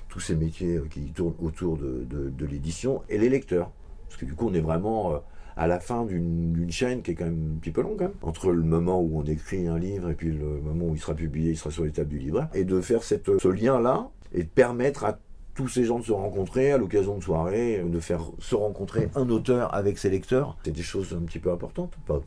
tous 0.07 0.21
ces 0.21 0.35
métiers 0.35 0.77
euh, 0.77 0.87
qui 0.89 1.11
tournent 1.11 1.35
autour 1.41 1.77
de, 1.77 2.45
l'édition, 2.45 3.01
et 3.09 3.17
les 3.17 3.29
lecteurs. 3.29 3.71
Parce 4.07 4.21
que 4.21 4.25
du 4.25 4.35
coup, 4.35 4.47
on 4.47 4.53
est 4.53 4.61
vraiment 4.61 5.11
euh, 5.11 5.17
à 5.57 5.67
la 5.67 5.81
fin 5.81 6.05
d'une 6.05 6.71
chaîne 6.71 7.01
qui 7.01 7.11
est 7.11 7.15
quand 7.15 7.25
même 7.25 7.55
un 7.57 7.59
petit 7.59 7.71
peu 7.71 7.81
longue, 7.81 8.03
hein. 8.03 8.11
entre 8.21 8.51
le 8.51 8.63
moment 8.63 9.01
où 9.01 9.19
on 9.19 9.23
écrit 9.23 9.67
un 9.67 9.77
livre 9.77 10.09
et 10.09 10.13
puis 10.13 10.31
le 10.31 10.61
moment 10.61 10.85
où 10.85 10.95
il 10.95 11.01
sera 11.01 11.13
publié, 11.13 11.51
il 11.51 11.57
sera 11.57 11.71
sur 11.71 11.83
les 11.83 11.91
tables 11.91 12.09
du 12.09 12.19
libraire, 12.19 12.47
et 12.53 12.63
de 12.63 12.79
faire 12.79 13.03
ce 13.03 13.47
lien-là 13.47 14.09
et 14.33 14.43
de 14.43 14.47
permettre 14.47 15.03
à 15.05 15.19
tous 15.57 15.67
ces 15.67 15.85
gens 15.85 15.97
de 15.97 16.05
se 16.05 16.11
rencontrer 16.11 16.71
à 16.71 16.77
l'occasion 16.77 17.17
de 17.17 17.23
soirées, 17.23 17.83
de 17.83 17.99
faire 17.99 18.21
se 18.37 18.53
rencontrer 18.53 19.09
un 19.15 19.27
auteur 19.29 19.73
avec 19.73 19.97
ses 19.97 20.11
lecteurs. 20.11 20.55
C'est 20.63 20.71
des 20.71 20.83
choses 20.83 21.17
un 21.19 21.25
petit 21.25 21.39
peu 21.39 21.51
importantes, 21.51 21.93
pas 22.05 22.21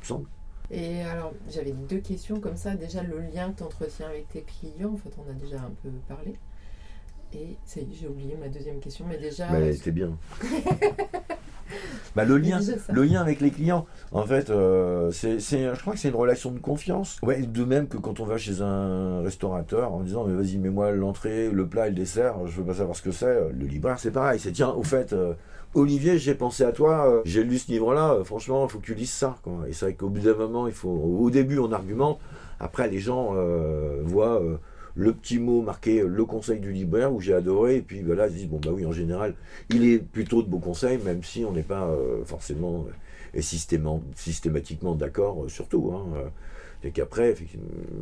semble. 0.00 0.28
Et 0.70 1.02
alors, 1.02 1.32
j'avais 1.50 1.72
deux 1.72 1.98
questions 1.98 2.38
comme 2.40 2.56
ça. 2.56 2.76
Déjà, 2.76 3.02
le 3.02 3.18
lien 3.18 3.50
que 3.50 3.58
tu 3.58 3.62
entretiens 3.64 4.06
avec 4.06 4.28
tes 4.28 4.42
clients, 4.42 4.92
en 4.92 4.96
fait, 4.96 5.10
on 5.18 5.28
a 5.28 5.34
déjà 5.34 5.56
un 5.56 5.72
peu 5.82 5.90
parlé. 6.06 6.34
Et 7.34 7.56
ça 7.64 7.80
y 7.80 7.82
est, 7.82 7.96
j'ai 8.00 8.06
oublié 8.06 8.36
ma 8.36 8.48
deuxième 8.48 8.78
question, 8.78 9.04
mais 9.08 9.18
déjà. 9.18 9.50
Mais 9.50 9.72
c'était 9.72 9.90
bien. 9.90 10.16
Bah, 12.16 12.24
le, 12.24 12.36
lien, 12.36 12.58
le 12.90 13.04
lien 13.04 13.20
avec 13.20 13.40
les 13.40 13.50
clients, 13.50 13.86
en 14.10 14.24
fait, 14.24 14.50
euh, 14.50 15.12
c'est, 15.12 15.38
je 15.38 15.80
crois 15.80 15.92
que 15.92 16.00
c'est 16.00 16.08
une 16.08 16.16
relation 16.16 16.50
de 16.50 16.58
confiance. 16.58 17.18
Ouais, 17.22 17.42
de 17.42 17.64
même 17.64 17.86
que 17.86 17.96
quand 17.96 18.18
on 18.18 18.24
va 18.24 18.38
chez 18.38 18.60
un 18.60 19.22
restaurateur 19.22 19.92
en 19.92 20.00
disant 20.00 20.24
mais 20.24 20.34
vas-y 20.34 20.58
mets-moi 20.58 20.90
l'entrée, 20.92 21.48
le 21.50 21.66
plat 21.68 21.86
et 21.86 21.90
le 21.90 21.96
dessert, 21.96 22.46
je 22.46 22.56
veux 22.56 22.64
pas 22.64 22.74
savoir 22.74 22.96
ce 22.96 23.02
que 23.02 23.12
c'est. 23.12 23.50
Le 23.52 23.66
libraire 23.66 24.00
c'est 24.00 24.10
pareil, 24.10 24.40
c'est 24.40 24.52
tiens 24.52 24.70
au 24.70 24.82
fait 24.82 25.12
euh, 25.12 25.34
Olivier 25.74 26.18
j'ai 26.18 26.34
pensé 26.34 26.64
à 26.64 26.72
toi, 26.72 27.08
euh, 27.08 27.22
j'ai 27.24 27.44
lu 27.44 27.58
ce 27.58 27.70
livre-là, 27.70 28.18
franchement 28.24 28.66
il 28.66 28.70
faut 28.70 28.78
que 28.78 28.86
tu 28.86 28.94
lises 28.94 29.12
ça. 29.12 29.36
Quoi. 29.44 29.68
Et 29.68 29.72
c'est 29.72 29.84
vrai 29.86 29.94
qu'au 29.94 30.08
bout 30.08 30.20
d'un 30.20 30.34
moment 30.34 30.66
il 30.66 30.74
faut, 30.74 30.88
au 30.88 31.30
début 31.30 31.58
on 31.58 31.70
argumente, 31.70 32.18
après 32.58 32.88
les 32.88 32.98
gens 32.98 33.34
voient 34.02 34.42
le 34.98 35.12
petit 35.12 35.38
mot 35.38 35.62
marqué 35.62 36.02
le 36.02 36.24
conseil 36.24 36.58
du 36.58 36.72
libraire 36.72 37.12
où 37.12 37.20
j'ai 37.20 37.32
adoré 37.32 37.76
et 37.76 37.82
puis 37.82 38.02
voilà 38.02 38.26
ils 38.26 38.34
disent 38.34 38.48
bon 38.48 38.58
bah 38.58 38.70
oui 38.72 38.84
en 38.84 38.90
général 38.90 39.34
il 39.70 39.84
est 39.84 40.00
plutôt 40.00 40.42
de 40.42 40.48
beaux 40.48 40.58
conseils 40.58 40.98
même 40.98 41.22
si 41.22 41.44
on 41.44 41.52
n'est 41.52 41.62
pas 41.62 41.86
euh, 41.86 42.24
forcément 42.24 42.84
et 43.32 43.38
euh, 43.38 43.98
systématiquement 44.16 44.96
d'accord 44.96 45.44
euh, 45.44 45.48
sur 45.48 45.68
tout 45.68 45.92
hein, 45.94 46.04
et 46.82 46.90
qu'après 46.90 47.36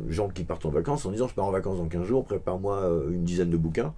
gens 0.09 0.29
qui 0.29 0.43
partent 0.43 0.65
en 0.65 0.71
vacances 0.71 1.05
en 1.05 1.11
disant 1.11 1.27
je 1.27 1.35
pars 1.35 1.45
en 1.45 1.51
vacances 1.51 1.77
dans 1.77 1.87
15 1.87 2.03
jours 2.03 2.25
prépare-moi 2.25 2.91
une 3.11 3.23
dizaine 3.23 3.51
de 3.51 3.57
bouquins 3.57 3.93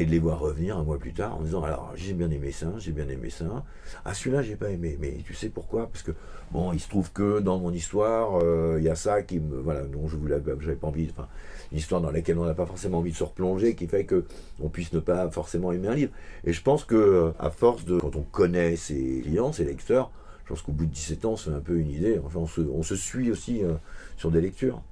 et 0.00 0.06
de 0.06 0.10
les 0.10 0.18
voir 0.18 0.38
revenir 0.38 0.78
un 0.78 0.82
mois 0.82 0.98
plus 0.98 1.12
tard 1.12 1.36
en 1.36 1.42
disant 1.42 1.62
alors 1.62 1.92
j'ai 1.94 2.14
bien 2.14 2.30
aimé 2.30 2.52
ça, 2.52 2.72
j'ai 2.78 2.92
bien 2.92 3.08
aimé 3.08 3.30
ça. 3.30 3.64
Ah 4.04 4.14
celui-là 4.14 4.42
j'ai 4.42 4.56
pas 4.56 4.70
aimé, 4.70 4.96
mais 5.00 5.18
tu 5.24 5.34
sais 5.34 5.48
pourquoi? 5.48 5.86
Parce 5.88 6.02
que 6.02 6.12
bon 6.52 6.72
il 6.72 6.80
se 6.80 6.88
trouve 6.88 7.12
que 7.12 7.40
dans 7.40 7.58
mon 7.58 7.72
histoire 7.72 8.40
il 8.78 8.82
y 8.82 8.88
a 8.88 8.94
ça 8.94 9.22
qui 9.22 9.40
me 9.40 9.60
voilà 9.60 9.82
dont 9.82 10.08
je 10.08 10.16
voulais 10.16 10.40
j'avais 10.60 10.76
pas 10.76 10.86
envie 10.86 11.08
enfin 11.10 11.28
une 11.72 11.78
histoire 11.78 12.00
dans 12.00 12.10
laquelle 12.10 12.38
on 12.38 12.44
n'a 12.44 12.54
pas 12.54 12.66
forcément 12.66 12.98
envie 12.98 13.12
de 13.12 13.16
se 13.16 13.24
replonger, 13.24 13.74
qui 13.74 13.86
fait 13.86 14.04
que 14.04 14.24
on 14.60 14.68
puisse 14.68 14.92
ne 14.92 15.00
pas 15.00 15.30
forcément 15.30 15.72
aimer 15.72 15.88
un 15.88 15.94
livre. 15.94 16.12
Et 16.44 16.52
je 16.52 16.62
pense 16.62 16.84
que 16.84 17.32
à 17.38 17.50
force 17.50 17.84
de, 17.84 17.98
quand 17.98 18.16
on 18.16 18.22
connaît 18.22 18.76
ses 18.76 19.20
clients, 19.22 19.52
ses 19.52 19.64
lecteurs, 19.64 20.10
je 20.44 20.50
pense 20.50 20.62
qu'au 20.62 20.72
bout 20.72 20.86
de 20.86 20.90
17 20.90 21.24
ans, 21.26 21.36
c'est 21.36 21.50
un 21.50 21.60
peu 21.60 21.78
une 21.78 21.90
idée. 21.90 22.20
Enfin, 22.24 22.40
on 22.40 22.82
se, 22.82 22.96
suit 22.96 23.30
aussi 23.30 23.62
euh, 23.62 23.74
sur 24.16 24.32
des 24.32 24.40
lectures. 24.40 24.82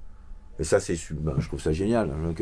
Et 0.59 0.63
ça, 0.63 0.79
c'est, 0.79 0.97
ben, 1.13 1.35
je 1.39 1.47
trouve 1.47 1.61
ça 1.61 1.71
génial. 1.71 2.11
Hein, 2.11 2.33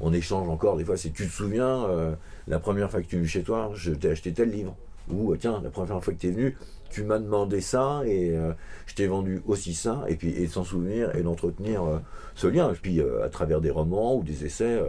on 0.00 0.12
échange 0.12 0.48
encore 0.48 0.76
des 0.76 0.84
fois. 0.84 0.96
Si 0.96 1.12
tu 1.12 1.26
te 1.26 1.32
souviens, 1.32 1.84
euh, 1.86 2.14
la 2.46 2.58
première 2.58 2.90
fois 2.90 3.02
que 3.02 3.06
tu 3.06 3.16
es 3.16 3.18
venu 3.18 3.28
chez 3.28 3.42
toi, 3.42 3.70
je 3.74 3.92
t'ai 3.92 4.10
acheté 4.10 4.32
tel 4.32 4.50
livre. 4.50 4.76
Ou 5.10 5.36
tiens, 5.36 5.60
la 5.62 5.70
première 5.70 6.02
fois 6.02 6.14
que 6.14 6.18
tu 6.18 6.28
es 6.28 6.30
venu, 6.30 6.56
tu 6.94 7.02
m'as 7.02 7.18
demandé 7.18 7.60
ça 7.60 8.02
et 8.06 8.36
euh, 8.36 8.52
je 8.86 8.94
t'ai 8.94 9.08
vendu 9.08 9.42
aussi 9.46 9.74
ça, 9.74 10.04
et 10.06 10.14
puis 10.14 10.30
et 10.30 10.46
de 10.46 10.52
s'en 10.52 10.62
souvenir 10.62 11.14
et 11.16 11.22
d'entretenir 11.22 11.82
euh, 11.82 11.98
ce 12.36 12.46
lien. 12.46 12.70
Et 12.72 12.76
puis 12.76 13.00
euh, 13.00 13.24
à 13.24 13.28
travers 13.28 13.60
des 13.60 13.70
romans 13.70 14.16
ou 14.16 14.22
des 14.22 14.44
essais, 14.46 14.80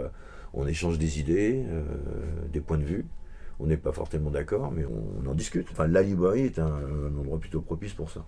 on 0.54 0.68
échange 0.68 1.00
des 1.00 1.20
idées, 1.20 1.66
des 2.54 2.62
points 2.62 2.78
de 2.78 2.84
vue. 2.84 3.06
On 3.60 3.66
n'est 3.66 3.78
pas 3.78 3.92
forcément 3.92 4.30
d'accord, 4.30 4.72
mais 4.72 4.86
on, 4.86 5.30
en 5.30 5.34
discute. 5.34 5.68
Enfin, 5.72 5.88
la 5.88 6.02
librairie 6.02 6.46
est 6.46 6.60
un, 6.60 7.18
endroit 7.20 7.40
plutôt 7.40 7.62
propice 7.62 7.94
pour 7.94 8.12
ça. 8.12 8.26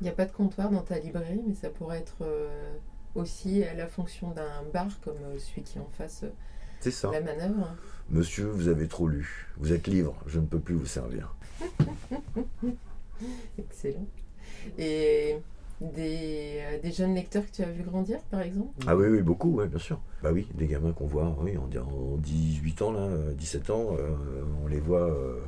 Il 0.00 0.04
n'y 0.04 0.10
a 0.10 0.12
pas 0.12 0.26
de 0.26 0.32
comptoir 0.32 0.70
dans 0.70 0.82
ta 0.82 0.98
librairie, 0.98 1.42
mais 1.46 1.54
ça 1.54 1.70
pourrait 1.70 1.98
être 1.98 2.16
euh, 2.22 2.76
aussi 3.14 3.62
à 3.64 3.74
la 3.74 3.86
fonction 3.86 4.30
d'un 4.32 4.62
bar 4.72 4.88
comme 5.02 5.16
euh, 5.24 5.38
celui 5.38 5.62
qui 5.62 5.78
est 5.78 5.80
en 5.80 5.88
face 5.96 6.22
euh, 6.24 6.30
C'est 6.80 6.90
ça. 6.90 7.10
la 7.12 7.20
manœuvre. 7.20 7.74
Monsieur, 8.10 8.46
vous 8.46 8.68
avez 8.68 8.86
trop 8.88 9.08
lu. 9.08 9.48
Vous 9.58 9.72
êtes 9.72 9.86
libre, 9.86 10.14
je 10.26 10.38
ne 10.40 10.46
peux 10.46 10.58
plus 10.60 10.74
vous 10.74 10.86
servir. 10.86 11.34
Excellent. 13.58 14.06
Et 14.78 15.36
des, 15.80 16.60
euh, 16.62 16.80
des 16.80 16.92
jeunes 16.92 17.14
lecteurs 17.14 17.44
que 17.46 17.50
tu 17.52 17.62
as 17.62 17.70
vu 17.70 17.82
grandir, 17.82 18.18
par 18.30 18.40
exemple? 18.40 18.70
Ah 18.86 18.96
oui, 18.96 19.06
oui, 19.08 19.22
beaucoup, 19.22 19.52
ouais, 19.56 19.66
bien 19.66 19.78
sûr. 19.78 20.00
Bah 20.22 20.30
oui, 20.32 20.48
des 20.54 20.66
gamins 20.66 20.92
qu'on 20.92 21.06
voit, 21.06 21.36
oui, 21.40 21.56
en, 21.56 21.64
en 21.80 22.16
18 22.18 22.82
ans, 22.82 22.92
là, 22.92 23.00
euh, 23.00 23.32
17 23.34 23.70
ans, 23.70 23.96
euh, 23.98 24.10
on 24.64 24.68
les 24.68 24.80
voit 24.80 25.10
euh, 25.10 25.40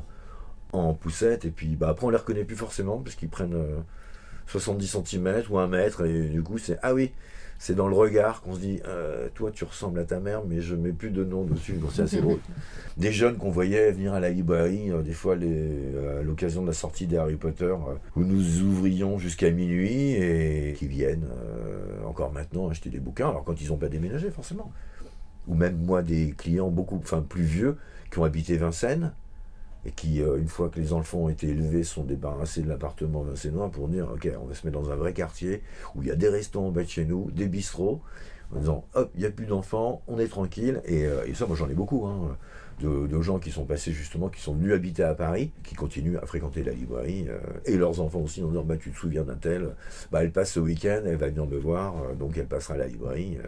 en 0.72 0.94
poussette, 0.94 1.44
et 1.44 1.50
puis 1.50 1.76
bah, 1.76 1.88
après 1.88 2.06
on 2.06 2.10
les 2.10 2.16
reconnaît 2.16 2.44
plus 2.44 2.56
forcément, 2.56 2.98
parce 2.98 3.16
qu'ils 3.16 3.28
prennent 3.28 3.54
euh, 3.54 3.80
70 4.46 4.86
cm 5.04 5.42
ou 5.50 5.58
1 5.58 5.66
mètre, 5.68 6.04
et 6.04 6.28
du 6.28 6.42
coup 6.42 6.58
c'est, 6.58 6.78
ah 6.82 6.92
oui, 6.94 7.12
c'est 7.58 7.74
dans 7.74 7.88
le 7.88 7.94
regard 7.94 8.42
qu'on 8.42 8.54
se 8.54 8.60
dit, 8.60 8.80
euh, 8.86 9.28
toi 9.34 9.50
tu 9.50 9.64
ressembles 9.64 9.98
à 9.98 10.04
ta 10.04 10.20
mère, 10.20 10.42
mais 10.46 10.60
je 10.60 10.74
mets 10.74 10.92
plus 10.92 11.10
de 11.10 11.24
nom 11.24 11.44
dessus, 11.44 11.74
donc 11.74 11.90
c'est 11.92 12.02
assez 12.02 12.20
drôle. 12.20 12.38
Des 12.96 13.12
jeunes 13.12 13.36
qu'on 13.36 13.50
voyait 13.50 13.92
venir 13.92 14.14
à 14.14 14.20
la 14.20 14.30
librairie, 14.30 14.90
euh, 14.90 15.02
des 15.02 15.12
fois 15.12 15.36
les, 15.36 15.48
euh, 15.50 16.20
à 16.20 16.22
l'occasion 16.22 16.62
de 16.62 16.66
la 16.66 16.72
sortie 16.72 17.06
des 17.06 17.18
Harry 17.18 17.36
Potter, 17.36 17.64
euh, 17.64 17.94
où 18.16 18.24
nous 18.24 18.62
ouvrions 18.62 19.18
jusqu'à 19.18 19.50
minuit, 19.50 20.12
et 20.12 20.74
qui 20.78 20.86
viennent 20.86 21.26
encore 22.06 22.32
maintenant 22.32 22.68
acheter 22.68 22.88
des 22.88 23.00
bouquins, 23.00 23.28
alors 23.28 23.44
quand 23.44 23.60
ils 23.60 23.68
n'ont 23.68 23.76
pas 23.76 23.88
déménagé 23.88 24.30
forcément. 24.30 24.72
Ou 25.46 25.54
même 25.54 25.76
moi 25.76 26.02
des 26.02 26.34
clients 26.36 26.70
beaucoup 26.70 26.98
enfin, 27.02 27.22
plus 27.22 27.42
vieux 27.42 27.76
qui 28.10 28.18
ont 28.18 28.24
habité 28.24 28.56
Vincennes, 28.56 29.12
et 29.86 29.92
qui, 29.92 30.20
euh, 30.20 30.38
une 30.38 30.48
fois 30.48 30.68
que 30.68 30.80
les 30.80 30.92
enfants 30.92 31.18
ont 31.18 31.28
été 31.28 31.48
élevés, 31.48 31.84
sont 31.84 32.02
débarrassés 32.02 32.60
de 32.60 32.68
l'appartement 32.68 33.22
vincenois 33.22 33.70
pour 33.70 33.88
dire 33.88 34.10
ok, 34.12 34.28
on 34.42 34.46
va 34.46 34.54
se 34.54 34.66
mettre 34.66 34.80
dans 34.80 34.90
un 34.90 34.96
vrai 34.96 35.12
quartier 35.12 35.62
où 35.94 36.02
il 36.02 36.08
y 36.08 36.10
a 36.10 36.16
des 36.16 36.28
restaurants 36.28 36.68
en 36.68 36.70
bas 36.72 36.82
de 36.82 36.88
chez 36.88 37.04
nous, 37.04 37.30
des 37.30 37.46
bistrots, 37.46 38.00
en 38.54 38.58
disant 38.58 38.84
hop, 38.94 39.10
il 39.14 39.20
n'y 39.20 39.26
a 39.26 39.30
plus 39.30 39.46
d'enfants, 39.46 40.02
on 40.08 40.18
est 40.18 40.26
tranquille. 40.26 40.82
Et, 40.86 41.06
euh, 41.06 41.32
ça, 41.34 41.46
moi 41.46 41.56
j'en 41.56 41.68
ai 41.68 41.74
beaucoup, 41.74 42.04
hein, 42.06 42.36
de, 42.80 43.22
gens 43.22 43.38
qui 43.38 43.52
sont 43.52 43.64
passés 43.64 43.92
justement, 43.92 44.28
qui 44.28 44.40
sont 44.40 44.54
venus 44.54 44.72
habiter 44.72 45.04
à 45.04 45.14
Paris, 45.14 45.52
qui 45.62 45.76
continuent 45.76 46.18
à 46.18 46.26
fréquenter 46.26 46.64
la 46.64 46.72
librairie, 46.72 47.26
euh, 47.28 47.38
et 47.64 47.76
leurs 47.76 48.00
enfants 48.00 48.20
aussi 48.20 48.42
en 48.42 48.48
disant 48.48 48.64
bah, 48.64 48.76
tu 48.76 48.90
te 48.90 48.98
souviens 48.98 49.22
d'un 49.22 49.36
tel, 49.36 49.76
bah, 50.10 50.24
elle 50.24 50.32
passe 50.32 50.52
ce 50.52 50.60
week-end, 50.60 51.02
elle 51.06 51.16
va 51.16 51.28
venir 51.28 51.46
me 51.46 51.58
voir, 51.58 51.94
donc 52.16 52.36
elle 52.36 52.46
passera 52.46 52.74
à 52.74 52.78
la 52.78 52.88
librairie. 52.88 53.38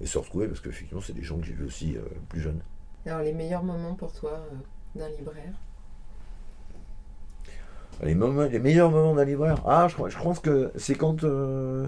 et 0.00 0.06
se 0.06 0.18
retrouver 0.18 0.48
parce 0.48 0.60
qu'effectivement, 0.60 1.00
c'est 1.00 1.12
des 1.12 1.22
gens 1.22 1.38
que 1.38 1.46
j'ai 1.46 1.52
vus 1.52 1.66
aussi 1.66 1.96
plus 2.28 2.40
jeunes. 2.40 2.60
Alors, 3.06 3.22
les 3.22 3.32
meilleurs 3.32 3.64
moments 3.64 3.94
pour 3.94 4.12
toi 4.12 4.44
d'un 4.94 5.08
libraire 5.08 5.54
Les, 8.02 8.14
moments, 8.14 8.44
les 8.44 8.58
meilleurs 8.58 8.90
moments 8.90 9.14
d'un 9.14 9.24
libraire 9.24 9.62
Ah, 9.66 9.88
je, 9.88 9.96
je 10.08 10.18
pense 10.18 10.40
que 10.40 10.70
c'est 10.76 10.94
quand, 10.94 11.24
euh, 11.24 11.86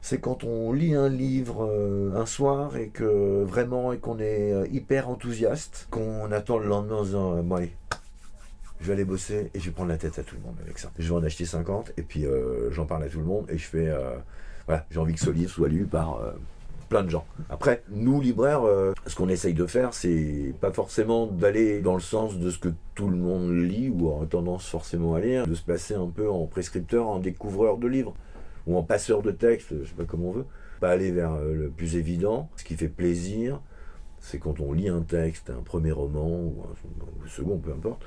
c'est 0.00 0.20
quand 0.20 0.44
on 0.44 0.72
lit 0.72 0.94
un 0.94 1.08
livre 1.08 1.66
euh, 1.70 2.14
un 2.14 2.26
soir 2.26 2.76
et 2.76 2.88
que 2.88 3.42
vraiment 3.44 3.92
et 3.92 3.98
qu'on 3.98 4.18
est 4.18 4.52
euh, 4.52 4.66
hyper 4.70 5.08
enthousiaste, 5.08 5.88
qu'on 5.90 6.30
attend 6.32 6.58
le 6.58 6.66
lendemain 6.66 6.96
en 6.96 7.04
disant 7.04 7.42
bon, 7.42 7.56
allez, 7.56 7.72
je 8.80 8.86
vais 8.86 8.92
aller 8.94 9.04
bosser 9.04 9.50
et 9.54 9.60
je 9.60 9.66
vais 9.66 9.70
prendre 9.72 9.90
la 9.90 9.98
tête 9.98 10.18
à 10.18 10.22
tout 10.22 10.36
le 10.36 10.42
monde 10.42 10.56
avec 10.62 10.78
ça. 10.78 10.90
Je 10.98 11.08
vais 11.08 11.14
en 11.14 11.22
acheter 11.22 11.44
50 11.44 11.92
et 11.96 12.02
puis 12.02 12.26
j'en 12.70 12.86
parle 12.86 13.04
à 13.04 13.08
tout 13.08 13.20
le 13.20 13.24
monde 13.24 13.46
et 13.48 13.58
je 13.58 13.66
fais 13.66 13.92
voilà, 14.66 14.86
j'ai 14.90 14.98
envie 14.98 15.14
que 15.14 15.20
ce 15.20 15.30
livre 15.30 15.50
soit 15.50 15.68
lu 15.68 15.86
par 15.86 16.20
plein 16.92 17.02
de 17.04 17.08
gens. 17.08 17.24
Après, 17.48 17.82
nous 17.88 18.20
libraires, 18.20 18.66
euh, 18.66 18.92
ce 19.06 19.16
qu'on 19.16 19.30
essaye 19.30 19.54
de 19.54 19.64
faire, 19.64 19.94
c'est 19.94 20.52
pas 20.60 20.72
forcément 20.72 21.26
d'aller 21.26 21.80
dans 21.80 21.94
le 21.94 22.02
sens 22.02 22.38
de 22.38 22.50
ce 22.50 22.58
que 22.58 22.68
tout 22.94 23.08
le 23.08 23.16
monde 23.16 23.50
lit 23.50 23.88
ou 23.88 24.10
a 24.10 24.26
tendance 24.26 24.68
forcément 24.68 25.14
à 25.14 25.20
lire, 25.20 25.46
de 25.46 25.54
se 25.54 25.62
placer 25.62 25.94
un 25.94 26.08
peu 26.08 26.28
en 26.28 26.44
prescripteur, 26.44 27.08
en 27.08 27.18
découvreur 27.18 27.78
de 27.78 27.88
livres 27.88 28.12
ou 28.66 28.76
en 28.76 28.82
passeur 28.82 29.22
de 29.22 29.30
texte, 29.30 29.68
je 29.70 29.88
sais 29.88 29.94
pas 29.94 30.04
comment 30.04 30.28
on 30.28 30.32
veut. 30.32 30.44
Pas 30.80 30.90
aller 30.90 31.12
vers 31.12 31.32
euh, 31.32 31.54
le 31.54 31.70
plus 31.70 31.96
évident. 31.96 32.50
Ce 32.56 32.64
qui 32.64 32.76
fait 32.76 32.88
plaisir, 32.88 33.62
c'est 34.20 34.38
quand 34.38 34.60
on 34.60 34.74
lit 34.74 34.90
un 34.90 35.00
texte, 35.00 35.48
un 35.48 35.62
premier 35.62 35.92
roman 35.92 36.28
ou 36.28 36.62
un, 37.24 37.26
second, 37.26 37.56
peu 37.56 37.72
importe, 37.72 38.02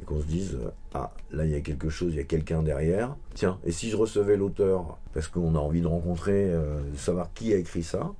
et 0.00 0.04
qu'on 0.06 0.18
se 0.18 0.26
dise 0.26 0.54
euh, 0.54 0.70
ah 0.94 1.12
là 1.30 1.44
il 1.44 1.50
y 1.50 1.56
a 1.56 1.60
quelque 1.60 1.90
chose, 1.90 2.14
il 2.14 2.16
y 2.16 2.20
a 2.20 2.24
quelqu'un 2.24 2.62
derrière. 2.62 3.16
Tiens, 3.34 3.58
et 3.64 3.70
si 3.70 3.90
je 3.90 3.98
recevais 3.98 4.38
l'auteur 4.38 4.96
parce 5.12 5.28
qu'on 5.28 5.54
a 5.56 5.58
envie 5.58 5.82
de 5.82 5.88
rencontrer, 5.88 6.46
de 6.46 6.96
savoir 6.96 7.34
qui 7.34 7.52
a 7.52 7.56
écrit 7.56 7.82
ça, 7.82 8.14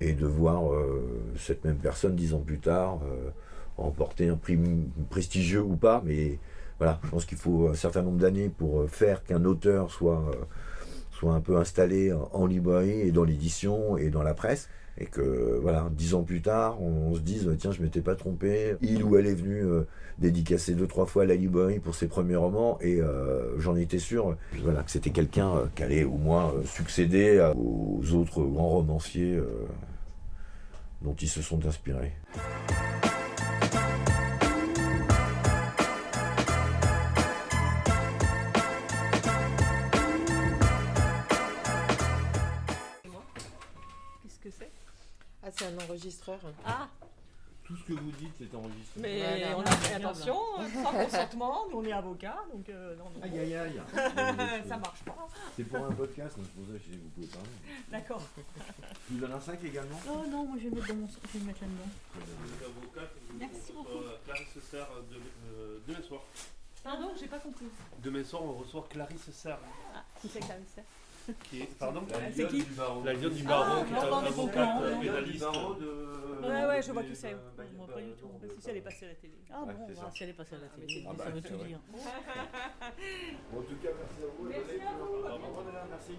et 0.00 0.12
de 0.12 0.26
voir 0.26 0.72
euh, 0.72 1.02
cette 1.38 1.64
même 1.64 1.78
personne 1.78 2.14
dix 2.14 2.34
ans 2.34 2.40
plus 2.40 2.58
tard 2.58 3.00
euh, 3.04 3.30
remporter 3.76 4.28
un 4.28 4.36
prix 4.36 4.58
prestigieux 5.10 5.62
ou 5.62 5.76
pas, 5.76 6.02
mais 6.04 6.38
voilà, 6.78 7.00
je 7.04 7.08
pense 7.10 7.24
qu'il 7.24 7.38
faut 7.38 7.68
un 7.68 7.74
certain 7.74 8.02
nombre 8.02 8.18
d'années 8.18 8.48
pour 8.48 8.80
euh, 8.80 8.86
faire 8.86 9.24
qu'un 9.24 9.44
auteur 9.44 9.90
soit 9.90 10.22
euh, 10.30 10.44
soit 11.10 11.32
un 11.32 11.40
peu 11.40 11.56
installé 11.56 12.12
en 12.12 12.44
librairie 12.44 13.00
et 13.00 13.10
dans 13.10 13.24
l'édition 13.24 13.96
et 13.96 14.10
dans 14.10 14.22
la 14.22 14.34
presse 14.34 14.68
et 14.98 15.06
que 15.06 15.58
voilà 15.60 15.88
dix 15.92 16.14
ans 16.14 16.22
plus 16.22 16.40
tard 16.40 16.80
on, 16.80 17.14
se 17.14 17.20
dise 17.20 17.50
tiens 17.58 17.72
je 17.72 17.82
m'étais 17.82 18.00
pas 18.00 18.14
trompé 18.14 18.76
il 18.80 19.04
ou 19.04 19.16
elle 19.16 19.26
est 19.26 19.34
venu 19.34 19.62
euh, 19.62 19.86
dédicacer 20.18 20.74
deux 20.74 20.86
trois 20.86 21.06
fois 21.06 21.24
à 21.24 21.26
la 21.26 21.34
librairie 21.34 21.78
pour 21.78 21.94
ses 21.94 22.06
premiers 22.06 22.36
romans 22.36 22.78
et 22.80 23.00
euh, 23.00 23.58
j'en 23.58 23.76
étais 23.76 23.98
sûr 23.98 24.36
voilà 24.62 24.82
que 24.82 24.90
c'était 24.90 25.10
quelqu'un 25.10 25.54
euh, 25.54 25.66
qui 25.74 25.82
allait 25.82 26.04
au 26.04 26.16
moins 26.16 26.52
succéder 26.64 27.50
aux 27.56 28.00
autres 28.14 28.42
grands 28.42 28.68
romanciers 28.68 29.38
dont 31.02 31.14
ils 31.14 31.28
se 31.28 31.42
sont 31.42 31.64
inspirés. 31.66 32.12
C'est 45.56 45.66
un 45.66 45.78
enregistreur. 45.84 46.38
Ah, 46.64 46.88
Tout 47.64 47.76
ce 47.76 47.84
que 47.84 47.92
vous 47.94 48.10
dites 48.12 48.40
est 48.40 48.54
enregistré. 48.54 49.00
mais 49.00 49.40
Voilà. 49.52 49.58
on 49.58 49.62
a 49.62 49.70
fait 49.76 49.94
attention, 49.94 50.36
sans 50.82 50.92
consentement, 51.04 51.66
nous 51.70 51.78
on 51.78 51.84
est 51.84 51.92
avocat, 51.92 52.36
donc 52.52 52.68
euh, 52.68 52.94
non, 52.96 53.04
non. 53.10 53.22
Aïe 53.22 53.38
aïe 53.40 53.54
aïe 53.56 53.80
ça 54.68 54.76
marche 54.76 55.02
pas. 55.04 55.16
C'est 55.56 55.64
pour 55.64 55.84
un 55.84 55.92
podcast, 55.92 56.36
donc 56.36 56.46
c'est 56.46 56.62
pour 56.62 56.66
ça 56.72 56.78
que 56.78 56.84
je 56.84 56.90
dis, 56.92 56.98
vous 56.98 57.08
pouvez 57.10 57.26
parler. 57.26 57.48
D'accord. 57.90 58.22
Tu 59.08 59.14
donnes 59.14 59.32
un 59.32 59.40
5 59.40 59.64
également 59.64 59.98
Oh 60.08 60.26
non, 60.28 60.44
moi 60.46 60.56
je 60.62 60.68
vais 60.68 60.74
mettre, 60.76 60.88
dans 60.88 60.94
mon... 60.94 61.06
je 61.08 61.32
vais 61.32 61.38
le 61.40 61.44
mettre 61.46 61.60
là-dedans. 61.62 63.08
Merci 63.38 63.72
beaucoup. 63.72 63.98
reçoit 63.98 64.18
Clarisse 64.24 64.58
Serre 64.70 64.88
de, 65.10 65.16
euh, 65.16 65.78
demain 65.88 66.02
soir. 66.02 66.20
Pardon, 66.84 67.10
j'ai 67.18 67.26
pas 67.26 67.38
compris. 67.40 67.66
Demain 68.00 68.22
soir, 68.24 68.42
on 68.44 68.52
reçoit 68.52 68.86
Clarisse 68.88 69.30
Serre, 69.32 69.58
Ah, 69.94 70.04
qui 70.20 70.28
c'est 70.28 70.40
me 70.40 70.46
sert 70.46 70.84
qui 71.44 71.62
est, 71.62 71.78
pardon 71.78 72.02
c'est 72.34 72.48
qui 72.48 72.64
La 73.04 73.12
lionne 73.12 73.34
du 73.34 73.42
Ah, 73.46 73.48
baron, 73.48 73.84
qui 73.84 73.92
est 73.92 74.58
euh, 74.58 74.94
hein. 74.94 74.98
pénaliste. 75.00 75.46
Ouais, 76.42 76.66
ouais, 76.66 76.82
je 76.82 76.92
vois 76.92 77.02
qui 77.02 77.16
c'est. 77.16 77.34
Moi, 77.76 77.86
pas 77.92 78.00
du 78.00 78.12
tout. 78.12 78.28
Parce 78.40 78.52
que 78.52 78.60
si 78.62 78.70
elle 78.70 78.76
est 78.76 78.80
passée 78.80 79.06
à 79.06 79.08
la 79.08 79.14
télé. 79.14 79.34
Ah 79.50 79.64
bon, 79.64 79.72
bah, 79.86 80.10
si 80.14 80.22
elle 80.22 80.28
est 80.30 80.32
passée 80.32 80.54
à 80.54 80.58
la 80.58 80.68
télé, 80.68 81.04
Ah 81.08 81.12
bah, 81.16 81.24
ça 81.24 81.30
veut 81.30 81.40
tout 81.40 81.56
dire. 81.56 81.80
En 83.56 83.62
tout 83.62 83.76
cas, 83.82 83.88
merci 83.98 84.22
à 84.22 84.26
vous. 84.38 84.48
Merci 84.48 84.80
à 84.86 84.92
vous. 84.98 85.90
Merci. 85.90 86.12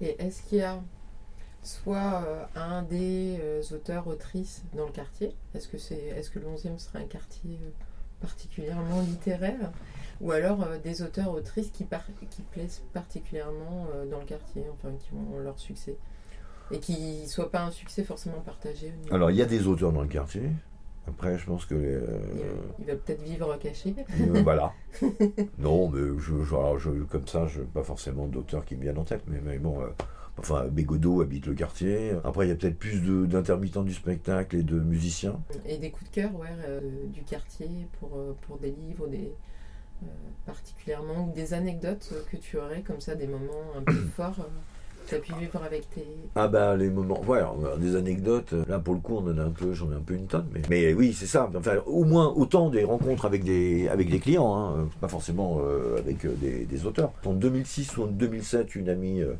Et 0.00 0.16
est-ce 0.24 0.42
qu'il 0.42 0.58
y 0.58 0.62
a 0.62 0.80
soit 1.62 2.24
euh, 2.26 2.44
un 2.56 2.82
des 2.82 3.38
euh, 3.40 3.62
auteurs, 3.72 4.08
autrices 4.08 4.62
dans 4.74 4.86
le 4.86 4.92
quartier? 4.92 5.34
Est-ce 5.54 5.68
que, 5.68 5.78
c'est, 5.78 5.94
est-ce 5.94 6.30
que 6.30 6.38
le 6.40 6.46
11e 6.46 6.78
serait 6.78 7.00
un 7.00 7.06
quartier 7.06 7.58
euh, 7.62 7.70
particulièrement 8.20 9.00
littéraire? 9.02 9.70
Ou 10.20 10.30
alors 10.32 10.62
euh, 10.62 10.78
des 10.78 11.02
auteurs, 11.02 11.32
autrices 11.32 11.70
qui, 11.70 11.84
par- 11.84 12.06
qui 12.30 12.42
plaisent 12.42 12.82
particulièrement 12.92 13.86
euh, 13.94 14.06
dans 14.06 14.18
le 14.20 14.24
quartier, 14.24 14.62
enfin 14.72 14.90
qui 14.98 15.10
ont 15.14 15.38
leur 15.40 15.58
succès 15.58 15.96
Et 16.70 16.78
qui 16.78 17.22
ne 17.22 17.26
soient 17.28 17.50
pas 17.50 17.62
un 17.64 17.70
succès 17.70 18.04
forcément 18.04 18.40
partagé 18.40 18.92
Alors, 19.10 19.30
il 19.30 19.36
y 19.36 19.42
a 19.42 19.46
des 19.46 19.66
auteurs 19.66 19.92
dans 19.92 20.02
le 20.02 20.08
quartier. 20.08 20.42
Après, 21.08 21.36
je 21.36 21.44
pense 21.46 21.66
que. 21.66 21.74
euh, 21.74 22.20
il, 22.78 22.84
va 22.86 22.94
peut-être 22.94 23.22
vivre 23.22 23.56
caché. 23.58 23.94
voilà. 24.44 24.72
Non, 25.58 25.88
mais 25.88 26.00
je, 26.20 26.44
je- 26.44 26.54
alors, 26.54 26.78
je- 26.78 26.90
comme 27.04 27.26
ça, 27.26 27.46
je 27.48 27.60
pas 27.62 27.82
forcément 27.82 28.26
d'auteurs 28.28 28.64
qui 28.64 28.76
me 28.76 28.82
viennent 28.82 28.98
en 28.98 29.04
tête. 29.04 29.22
Mais, 29.26 29.40
mais 29.44 29.58
bon, 29.58 29.78
enfin, 30.38 30.68
Bégodeau 30.68 31.20
habite 31.20 31.46
le 31.46 31.54
quartier. 31.54 32.12
Après, 32.22 32.46
il 32.46 32.50
y 32.50 32.52
a 32.52 32.54
peut-être 32.54 32.78
plus 32.78 33.00
d'intermittents 33.26 33.82
du 33.82 33.92
spectacle 33.94 34.54
et 34.56 34.62
de 34.62 34.78
musiciens. 34.78 35.40
Et 35.66 35.76
des 35.78 35.90
coups 35.90 36.08
de 36.10 36.14
cœur 36.14 36.30
ouais, 36.36 36.46
euh, 36.68 36.80
du 37.08 37.22
quartier 37.22 37.68
pour, 37.98 38.10
euh, 38.16 38.36
pour 38.42 38.58
des 38.58 38.70
livres, 38.70 39.08
des, 39.08 39.32
particulièrement, 40.46 41.28
ou 41.28 41.32
des 41.32 41.54
anecdotes 41.54 42.12
que 42.30 42.36
tu 42.36 42.58
aurais, 42.58 42.82
comme 42.82 43.00
ça, 43.00 43.14
des 43.14 43.26
moments 43.26 43.76
un 43.76 43.82
peu 43.82 43.92
forts 44.16 44.40
euh, 44.40 44.48
Tu 45.06 45.14
as 45.14 45.18
pu 45.18 45.32
vivre 45.38 45.60
avec 45.64 45.88
tes. 45.90 46.06
Ah 46.34 46.48
bah 46.48 46.76
les 46.76 46.90
moments, 46.90 47.20
voilà, 47.24 47.52
a 47.74 47.76
des 47.76 47.96
anecdotes. 47.96 48.54
Là 48.68 48.78
pour 48.78 48.94
le 48.94 49.00
coup, 49.00 49.16
on 49.16 49.30
en 49.30 49.38
a 49.38 49.42
un 49.42 49.50
peu, 49.50 49.72
j'en 49.72 49.90
ai 49.92 49.94
un 49.94 50.00
peu 50.00 50.14
une 50.14 50.26
tonne, 50.26 50.46
mais, 50.52 50.62
mais 50.70 50.94
oui, 50.94 51.12
c'est 51.12 51.26
ça. 51.26 51.50
Enfin, 51.54 51.76
au 51.86 52.04
moins 52.04 52.28
autant 52.28 52.70
des 52.70 52.84
rencontres 52.84 53.24
avec 53.24 53.44
des 53.44 53.88
avec 53.88 54.10
des 54.10 54.18
clients, 54.18 54.54
hein, 54.54 54.88
pas 55.00 55.08
forcément 55.08 55.58
euh, 55.60 55.98
avec 55.98 56.24
euh, 56.24 56.34
des, 56.40 56.64
des 56.64 56.86
auteurs. 56.86 57.12
En 57.24 57.34
2006 57.34 57.96
ou 57.96 58.04
en 58.04 58.06
2007, 58.06 58.74
une 58.74 58.88
amie 58.88 59.22
euh, 59.22 59.34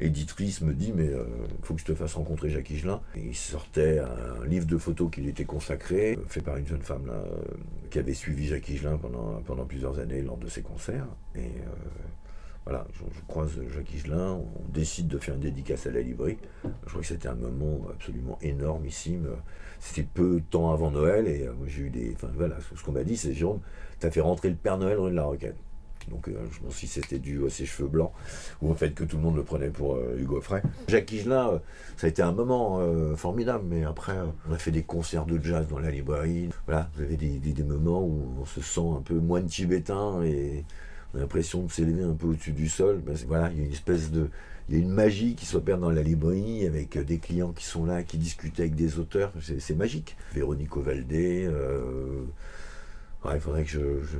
éditrice 0.00 0.60
me 0.60 0.72
dit 0.72 0.92
mais 0.94 1.06
il 1.06 1.64
faut 1.66 1.74
que 1.74 1.80
je 1.80 1.86
te 1.86 1.94
fasse 1.94 2.14
rencontrer 2.14 2.50
Jacques 2.50 2.70
Higelin. 2.70 3.00
Il 3.16 3.34
sortait 3.34 3.98
un 3.98 4.44
livre 4.46 4.66
de 4.66 4.78
photos 4.78 5.10
qui 5.10 5.20
lui 5.20 5.30
était 5.30 5.44
consacré, 5.44 6.16
euh, 6.16 6.24
fait 6.28 6.40
par 6.40 6.56
une 6.56 6.66
jeune 6.66 6.82
femme 6.82 7.10
euh, 7.10 7.24
qui 7.90 7.98
avait 7.98 8.14
suivi 8.14 8.46
Jacques 8.46 8.68
Higelin 8.68 8.96
pendant 8.98 9.40
pendant 9.46 9.64
plusieurs 9.64 9.98
années 9.98 10.22
lors 10.22 10.36
de 10.36 10.48
ses 10.48 10.62
concerts. 10.62 11.06
Et 11.34 11.40
euh, 11.40 11.42
voilà, 12.68 12.86
je, 12.92 13.00
croise 13.28 13.50
Jacques 13.74 13.94
Higelin, 13.94 14.34
on 14.34 14.72
décide 14.72 15.08
de 15.08 15.16
faire 15.16 15.34
une 15.34 15.40
dédicace 15.40 15.86
à 15.86 15.90
la 15.90 16.02
librairie. 16.02 16.36
Je 16.64 16.88
crois 16.90 17.00
que 17.00 17.06
c'était 17.06 17.28
un 17.28 17.34
moment 17.34 17.80
absolument 17.90 18.38
énormissime. 18.42 19.26
C'était 19.80 20.02
peu 20.12 20.34
de 20.34 20.44
temps 20.50 20.70
avant 20.72 20.90
Noël 20.90 21.26
et 21.28 21.46
euh, 21.46 21.52
j'ai 21.66 21.82
eu 21.84 21.90
des. 21.90 22.12
Enfin 22.14 22.28
voilà, 22.34 22.56
ce 22.76 22.82
qu'on 22.84 22.92
m'a 22.92 23.04
dit, 23.04 23.16
c'est 23.16 23.32
Jérôme, 23.32 23.60
t'as 24.00 24.10
fait 24.10 24.20
rentrer 24.20 24.50
le 24.50 24.56
Père 24.56 24.76
Noël 24.76 24.98
rue 24.98 25.10
de 25.10 25.16
la 25.16 25.24
Roquette. 25.24 25.56
Donc 26.10 26.28
euh, 26.28 26.32
je 26.50 26.60
pense 26.60 26.74
si 26.74 26.86
c'était 26.86 27.18
dû 27.18 27.44
à 27.46 27.50
ses 27.50 27.64
cheveux 27.66 27.88
blancs 27.88 28.12
ou 28.62 28.70
au 28.70 28.74
fait 28.74 28.92
que 28.92 29.04
tout 29.04 29.16
le 29.18 29.22
monde 29.22 29.36
le 29.36 29.42
prenait 29.44 29.68
pour 29.70 29.94
euh, 29.96 30.16
Hugo 30.18 30.40
Frey. 30.40 30.62
Jacques 30.88 31.12
Higelin, 31.12 31.48
euh, 31.50 31.58
ça 31.96 32.06
a 32.06 32.10
été 32.10 32.22
un 32.22 32.32
moment 32.32 32.78
euh, 32.80 33.14
formidable, 33.14 33.64
mais 33.68 33.84
après 33.84 34.16
euh, 34.16 34.24
on 34.48 34.52
a 34.54 34.58
fait 34.58 34.70
des 34.70 34.82
concerts 34.82 35.26
de 35.26 35.42
jazz 35.42 35.66
dans 35.68 35.78
la 35.78 35.90
librairie. 35.90 36.48
Voilà, 36.66 36.90
vous 36.96 37.02
avez 37.02 37.16
des, 37.16 37.38
des- 37.38 37.52
des 37.52 37.62
moments 37.62 38.02
où 38.02 38.22
on 38.40 38.44
se 38.46 38.60
sent 38.60 38.80
un 38.98 39.02
peu 39.02 39.14
moine 39.14 39.46
tibétain 39.46 40.22
et 40.24 40.64
on 41.14 41.18
a 41.18 41.20
l'impression 41.20 41.62
de 41.62 41.70
s'élever 41.70 42.02
un 42.04 42.14
peu 42.14 42.26
au-dessus 42.28 42.52
du 42.52 42.68
sol. 42.68 43.02
Voilà, 43.26 43.50
il 43.52 43.58
y 43.58 43.62
a 43.62 43.64
une 43.66 43.72
espèce 43.72 44.10
de. 44.10 44.28
Il 44.68 44.74
y 44.74 44.78
a 44.78 44.82
une 44.82 44.90
magie 44.90 45.34
qui 45.34 45.46
s'opère 45.46 45.78
dans 45.78 45.90
la 45.90 46.02
librairie 46.02 46.66
avec 46.66 46.96
euh, 46.96 47.04
des 47.04 47.18
clients 47.18 47.52
qui 47.52 47.64
sont 47.64 47.86
là, 47.86 48.02
qui 48.02 48.18
discutent 48.18 48.60
avec 48.60 48.74
des 48.74 48.98
auteurs. 48.98 49.32
C'est 49.40 49.74
magique. 49.76 50.16
Véronique 50.34 50.76
Ovaldé. 50.76 51.46
euh, 51.46 52.22
ouais, 53.24 53.32
il 53.36 53.40
faudrait 53.40 53.64
que 53.64 53.70
je- 53.70 54.02
je, 54.02 54.18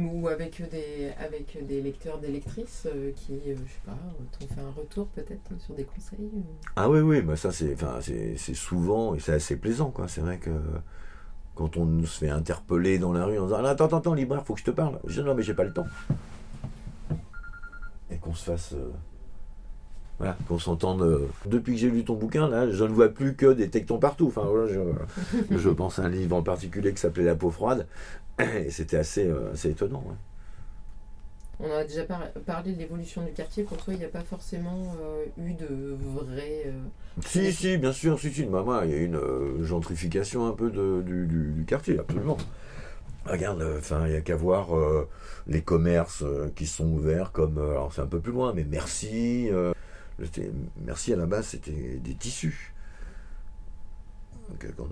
Ou 0.00 0.28
avec 0.28 0.62
des, 0.70 1.10
avec 1.18 1.56
des 1.66 1.80
lecteurs, 1.80 2.18
des 2.18 2.28
lectrices 2.28 2.86
euh, 2.86 3.12
qui, 3.16 3.32
euh, 3.46 3.54
je 3.56 3.72
sais 3.72 3.80
pas, 3.86 3.96
t'ont 4.38 4.46
fait 4.54 4.60
un 4.60 4.70
retour 4.70 5.06
peut-être 5.08 5.58
sur 5.58 5.74
des 5.74 5.84
conseils 5.84 6.28
Ah 6.74 6.90
oui, 6.90 7.00
oui, 7.00 7.22
mais 7.22 7.36
ça 7.36 7.50
c'est 7.52 7.74
souvent 8.54 9.14
et 9.14 9.20
c'est 9.20 9.32
assez 9.32 9.56
plaisant, 9.56 9.90
quoi. 9.90 10.06
C'est 10.08 10.20
vrai 10.20 10.38
que 10.38 10.50
quand 11.56 11.76
on 11.76 12.04
se 12.04 12.18
fait 12.18 12.28
interpeller 12.28 12.98
dans 13.00 13.12
la 13.12 13.24
rue 13.24 13.38
en 13.38 13.46
disant 13.46 13.58
Ah, 13.64 13.70
Attends, 13.70 13.86
attends, 13.86 14.14
libraire, 14.14 14.44
faut 14.46 14.54
que 14.54 14.60
je 14.60 14.64
te 14.66 14.70
parle. 14.70 15.00
Je 15.06 15.20
dis 15.20 15.26
Non, 15.26 15.34
mais 15.34 15.42
j'ai 15.42 15.54
pas 15.54 15.64
le 15.64 15.72
temps. 15.72 15.86
Et 18.10 18.16
qu'on 18.18 18.34
se 18.34 18.44
fasse. 18.44 18.72
euh, 18.74 18.90
voilà, 20.18 20.36
qu'on 20.48 20.58
s'entende. 20.58 21.02
euh, 21.02 21.26
Depuis 21.46 21.74
que 21.74 21.80
j'ai 21.80 21.90
lu 21.90 22.04
ton 22.04 22.14
bouquin, 22.14 22.48
là, 22.48 22.70
je 22.70 22.84
ne 22.84 22.92
vois 22.92 23.08
plus 23.08 23.34
que 23.34 23.52
des 23.52 23.68
tectons 23.68 23.98
partout. 23.98 24.28
Enfin, 24.28 24.44
voilà, 24.48 24.72
je, 24.72 25.56
je 25.58 25.68
pense 25.70 25.98
à 25.98 26.04
un 26.04 26.08
livre 26.08 26.36
en 26.36 26.42
particulier 26.42 26.92
qui 26.92 27.00
s'appelait 27.00 27.24
La 27.24 27.34
peau 27.34 27.50
froide. 27.50 27.86
Et 28.38 28.70
c'était 28.70 28.98
assez, 28.98 29.26
euh, 29.26 29.52
assez 29.52 29.70
étonnant. 29.70 30.04
On 31.58 31.70
a 31.70 31.84
déjà 31.84 32.04
par- 32.04 32.30
parlé 32.44 32.72
de 32.72 32.78
l'évolution 32.78 33.24
du 33.24 33.32
quartier. 33.32 33.64
Pour 33.64 33.78
toi, 33.78 33.94
il 33.94 33.98
n'y 33.98 34.04
a 34.04 34.08
pas 34.08 34.22
forcément 34.22 34.94
euh, 35.02 35.24
eu 35.38 35.54
de 35.54 35.96
vrai. 36.14 36.64
euh, 36.66 36.72
Si, 37.24 37.52
si, 37.52 37.78
bien 37.78 37.92
sûr, 37.92 38.18
si, 38.20 38.30
si. 38.30 38.44
Bah, 38.44 38.62
moi, 38.62 38.82
il 38.84 38.90
y 38.90 38.94
a 38.94 38.98
une 38.98 39.16
euh, 39.16 39.64
gentrification 39.64 40.46
un 40.46 40.52
peu 40.52 40.70
de- 40.70 41.02
du, 41.04 41.26
du- 41.26 41.52
du 41.52 41.64
quartier, 41.64 41.98
absolument. 41.98 42.36
Regarde, 43.24 43.64
enfin, 43.78 44.06
il 44.06 44.10
n'y 44.12 44.16
a 44.16 44.20
qu'à 44.20 44.36
voir 44.36 44.68
les 45.48 45.62
commerces 45.62 46.22
qui 46.54 46.66
sont 46.66 46.86
ouverts, 46.86 47.32
comme, 47.32 47.58
alors 47.58 47.92
c'est 47.92 48.02
un 48.02 48.06
peu 48.06 48.20
plus 48.20 48.30
loin, 48.32 48.52
mais 48.54 48.64
merci. 48.64 49.50
merci 50.84 51.12
à 51.12 51.16
la 51.16 51.26
base, 51.26 51.46
c'était 51.48 51.98
des 52.02 52.14
tissus. 52.14 52.72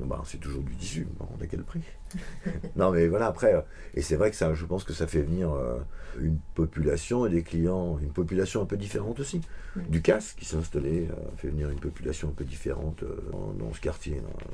Bah, 0.06 0.22
c'est 0.26 0.38
toujours 0.38 0.62
du 0.62 0.74
tissu, 0.74 1.06
bon, 1.18 1.26
à 1.40 1.46
quel 1.46 1.62
prix 1.62 1.80
Non, 2.76 2.90
mais 2.90 3.06
voilà, 3.08 3.26
après, 3.26 3.54
euh, 3.54 3.60
et 3.94 4.02
c'est 4.02 4.16
vrai 4.16 4.30
que 4.30 4.36
ça, 4.36 4.52
je 4.54 4.64
pense 4.66 4.84
que 4.84 4.92
ça 4.92 5.06
fait 5.06 5.22
venir 5.22 5.52
euh, 5.52 5.78
une 6.20 6.38
population 6.54 7.26
et 7.26 7.30
des 7.30 7.42
clients, 7.42 7.98
une 8.02 8.10
population 8.12 8.62
un 8.62 8.66
peu 8.66 8.76
différente 8.76 9.20
aussi. 9.20 9.40
Du 9.88 10.02
casse 10.02 10.32
qui 10.34 10.44
s'est 10.44 10.56
installé, 10.56 11.08
fait 11.36 11.48
venir 11.48 11.70
une 11.70 11.80
population 11.80 12.28
un 12.28 12.32
peu 12.32 12.44
différente 12.44 13.02
dans, 13.32 13.52
dans 13.66 13.72
ce 13.72 13.80
quartier. 13.80 14.18
Euh, 14.18 14.44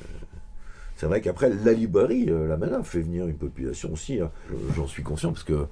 C'est 0.97 1.07
vrai 1.07 1.21
qu'après, 1.21 1.51
la 1.51 1.73
librairie, 1.73 2.27
la 2.27 2.57
Mana, 2.57 2.83
fait 2.83 3.01
venir 3.03 3.27
une 3.27 3.37
population 3.37 3.93
aussi. 3.93 4.21
hein. 4.21 4.31
Je- 4.51 4.75
J'en 4.75 4.87
suis 4.87 5.03
conscient 5.03 5.33
parce 5.33 5.45
que 5.45 5.67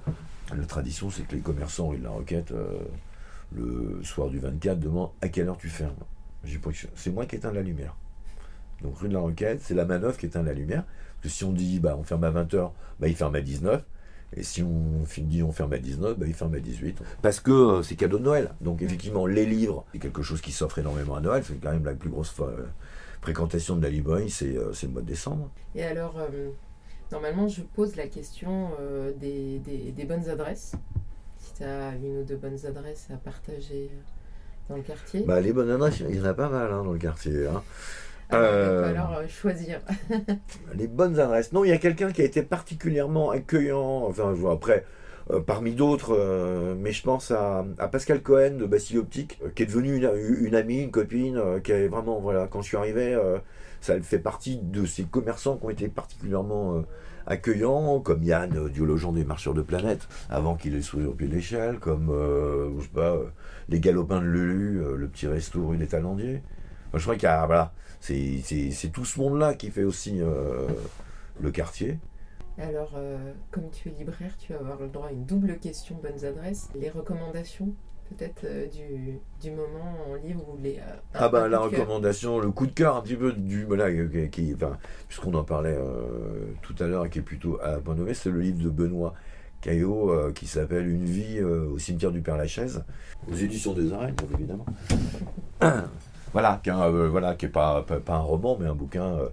la 0.55 0.65
tradition, 0.65 1.09
c'est 1.09 1.23
que 1.27 1.35
les 1.35 1.41
commerçants 1.41 1.93
de 1.93 2.03
la 2.03 2.11
euh, 2.51 2.79
le 3.55 3.99
soir 4.03 4.29
du 4.29 4.39
24, 4.39 4.79
demandent 4.79 5.11
à 5.21 5.29
quelle 5.29 5.47
heure 5.47 5.57
tu 5.57 5.69
fermes? 5.69 5.93
C'est 6.95 7.11
moi 7.11 7.25
qui 7.25 7.35
éteins 7.35 7.51
la 7.51 7.61
lumière. 7.61 7.95
Donc 8.81 8.97
rue 8.97 9.09
de 9.09 9.13
la 9.13 9.19
Roquette, 9.19 9.61
c'est 9.61 9.73
la 9.73 9.85
manœuvre 9.85 10.17
qui 10.17 10.25
éteint 10.27 10.43
la 10.43 10.53
lumière. 10.53 10.83
Parce 11.21 11.33
que 11.33 11.37
si 11.37 11.43
on 11.43 11.51
dit 11.51 11.79
bah, 11.79 11.95
on 11.99 12.03
ferme 12.03 12.23
à 12.23 12.31
20h, 12.31 12.71
bah, 12.99 13.07
il 13.07 13.15
ferme 13.15 13.35
à 13.35 13.41
19. 13.41 13.83
Et 14.35 14.43
si 14.43 14.61
on 14.61 15.03
dit 15.17 15.41
on 15.43 15.51
ferme 15.51 15.73
à 15.73 15.79
19, 15.79 16.17
bah, 16.17 16.25
il 16.27 16.33
ferme 16.33 16.53
à 16.55 16.59
18. 16.59 17.01
Parce 17.21 17.39
que 17.39 17.51
euh, 17.51 17.83
c'est 17.83 17.95
cadeau 17.95 18.19
de 18.19 18.23
Noël. 18.23 18.51
Donc 18.61 18.81
effectivement, 18.81 19.25
les 19.25 19.45
livres, 19.45 19.85
c'est 19.91 19.99
quelque 19.99 20.21
chose 20.21 20.39
qui 20.41 20.51
s'offre 20.51 20.77
énormément 20.79 21.15
à 21.15 21.19
Noël. 21.21 21.43
C'est 21.45 21.55
quand 21.59 21.71
même 21.71 21.83
la 21.85 21.93
plus 21.95 22.09
grosse 22.09 22.33
euh, 22.39 22.65
fréquentation 23.21 23.75
de 23.75 23.81
la 23.83 23.89
librairie, 23.89 24.29
c'est 24.29 24.55
euh, 24.57 24.71
c'est 24.71 24.85
le 24.87 24.93
mois 24.93 25.01
de 25.01 25.07
décembre. 25.07 25.49
Et 25.75 25.83
alors, 25.83 26.15
normalement, 27.11 27.47
je 27.47 27.61
pose 27.61 27.95
la 27.95 28.07
question 28.07 28.69
des, 29.19 29.59
des- 29.59 29.91
des 29.91 30.05
bonnes 30.05 30.29
adresses. 30.29 30.73
Si 31.39 31.53
tu 31.55 31.63
as 31.63 31.95
une 31.95 32.19
ou 32.19 32.23
deux 32.23 32.35
bonnes 32.37 32.65
adresses 32.65 33.07
à 33.11 33.17
partager 33.17 33.89
dans 34.69 34.75
le 34.75 34.83
quartier. 34.83 35.23
Bah, 35.25 35.41
les 35.41 35.51
bonnes 35.53 35.71
adresses, 35.71 36.01
il 36.01 36.15
y 36.15 36.21
en 36.21 36.25
a 36.25 36.33
pas 36.33 36.49
mal 36.49 36.71
hein, 36.71 36.83
dans 36.83 36.91
le 36.93 36.99
quartier. 36.99 37.47
hein. 37.47 37.63
Alors, 38.29 38.43
va 38.43 38.47
euh, 38.47 38.83
falloir 38.87 39.17
euh, 39.17 39.27
choisir. 39.27 39.81
Les 40.75 40.87
bonnes 40.87 41.19
adresses. 41.19 41.51
Non, 41.51 41.63
il 41.63 41.69
y 41.69 41.73
a 41.73 41.77
quelqu'un 41.77 42.11
qui 42.11 42.21
a 42.21 42.25
été 42.25 42.43
particulièrement 42.43 43.31
accueillant, 43.31 44.03
enfin, 44.07 44.33
je 44.35 44.39
vois 44.39 44.53
après, 44.53 44.85
euh, 45.31 45.39
parmi 45.41 45.73
d'autres, 45.73 46.15
euh, 46.15 46.75
mais 46.77 46.91
je 46.91 47.03
pense 47.03 47.31
à, 47.31 47.65
à 47.79 47.87
Pascal 47.87 48.21
Cohen 48.21 48.57
de 48.57 48.65
Bastille 48.65 48.99
Optique, 48.99 49.39
qui 49.55 49.63
est 49.63 49.65
devenu 49.65 49.97
une, 49.97 50.11
une 50.45 50.55
amie, 50.55 50.83
une 50.83 50.91
copine, 50.91 51.41
qui 51.63 51.71
est 51.71 51.87
vraiment, 51.87 52.19
voilà, 52.19 52.47
quand 52.47 52.61
je 52.61 52.67
suis 52.67 52.77
arrivé, 52.77 53.19
ça 53.81 53.99
fait 54.01 54.19
partie 54.19 54.57
de 54.57 54.85
ces 54.85 55.03
commerçants 55.03 55.57
qui 55.57 55.65
ont 55.65 55.69
été 55.69 55.87
particulièrement 55.87 56.83
accueillants, 57.25 57.99
comme 57.99 58.23
Yann, 58.23 58.55
euh, 58.57 58.69
duologian 58.69 59.11
des 59.11 59.23
marcheurs 59.23 59.53
de 59.53 59.61
planète, 59.61 60.07
avant 60.29 60.55
qu'il 60.55 60.75
ait 60.75 61.05
au 61.05 61.13
pied 61.13 61.27
de 61.27 61.33
l'échelle, 61.33 61.79
comme, 61.79 62.11
je 62.77 62.83
sais 62.83 62.89
pas, 62.89 63.17
les 63.69 63.79
galopins 63.79 64.21
de 64.21 64.25
Lulu, 64.27 64.83
le 64.97 65.07
petit 65.07 65.27
resto 65.27 65.67
rue 65.67 65.77
des 65.77 65.87
Talendiers. 65.87 66.43
Moi, 66.91 66.99
je 66.99 67.03
crois 67.03 67.15
qu'il 67.15 67.23
y 67.23 67.27
a, 67.27 67.45
voilà, 67.45 67.71
c'est 67.99 68.39
c'est- 68.43 68.71
c'est 68.71 68.89
tout 68.89 69.05
ce 69.05 69.19
monde-là 69.19 69.53
qui 69.53 69.69
fait 69.69 69.83
aussi 69.83 70.21
euh, 70.21 70.67
le 71.41 71.51
quartier. 71.51 71.99
Alors, 72.57 72.91
euh, 72.97 73.31
comme 73.51 73.69
tu 73.71 73.89
es 73.89 73.91
libraire, 73.91 74.31
tu 74.37 74.51
vas 74.53 74.59
avoir 74.59 74.79
le 74.79 74.87
droit 74.89 75.07
à 75.07 75.11
une 75.11 75.25
double 75.25 75.57
question 75.59 75.95
bonnes 76.03 76.25
adresses. 76.25 76.67
Les 76.75 76.89
recommandations, 76.89 77.73
peut-être, 78.09 78.41
euh, 78.43 78.65
du, 78.67 79.19
du 79.41 79.51
moment 79.55 79.95
en 80.09 80.15
livre 80.15 80.43
ou 80.49 80.57
les. 80.61 80.77
Ah 81.13 81.29
bah 81.29 81.47
la 81.47 81.57
cœur. 81.57 81.63
recommandation, 81.71 82.39
le 82.39 82.51
coup 82.51 82.65
de 82.67 82.73
cœur 82.73 82.97
un 82.97 83.01
petit 83.01 83.15
peu 83.15 83.31
du 83.31 83.63
voilà 83.63 83.89
qui, 83.91 84.29
qui- 84.29 84.53
enfin, 84.55 84.77
puisqu'on 85.07 85.33
en 85.35 85.43
parlait 85.45 85.77
tout 86.61 86.75
à 86.79 86.87
l'heure 86.87 87.05
et 87.05 87.09
qui 87.09 87.19
est 87.19 87.23
plutôt 87.23 87.59
à 87.61 87.79
nommé, 87.95 88.13
c'est 88.13 88.29
le 88.31 88.41
livre 88.41 88.61
de 88.61 88.69
Benoît 88.69 89.13
Caillot 89.61 90.11
euh, 90.11 90.31
qui 90.33 90.47
s'appelle 90.47 90.87
Une 90.87 91.05
vie 91.05 91.37
euh, 91.39 91.67
au 91.69 91.77
cimetière 91.79 92.11
du 92.11 92.21
Père 92.21 92.37
Lachaise 92.37 92.83
aux 93.29 93.35
éditions 93.35 93.73
des 93.73 93.91
Arènes 93.93 94.15
bien 94.15 94.27
évidemment. 94.37 94.65
voilà, 96.33 96.59
qui 96.63 96.69
est, 96.69 96.73
un, 96.73 96.81
euh, 96.81 97.09
voilà, 97.09 97.35
est 97.39 97.47
pas, 97.47 97.83
pas, 97.83 98.15
un 98.15 98.19
roman 98.19 98.57
mais 98.59 98.67
un 98.67 98.75
bouquin 98.75 99.05
euh, 99.05 99.29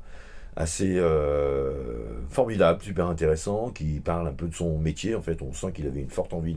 assez 0.56 0.96
euh, 0.96 2.20
formidable, 2.30 2.82
super 2.82 3.06
intéressant, 3.06 3.70
qui 3.70 4.00
parle 4.00 4.28
un 4.28 4.32
peu 4.32 4.48
de 4.48 4.54
son 4.54 4.78
métier. 4.78 5.14
En 5.14 5.22
fait, 5.22 5.42
on 5.42 5.52
sent 5.52 5.72
qu'il 5.72 5.86
avait 5.86 6.00
une 6.00 6.10
forte 6.10 6.32
envie 6.32 6.54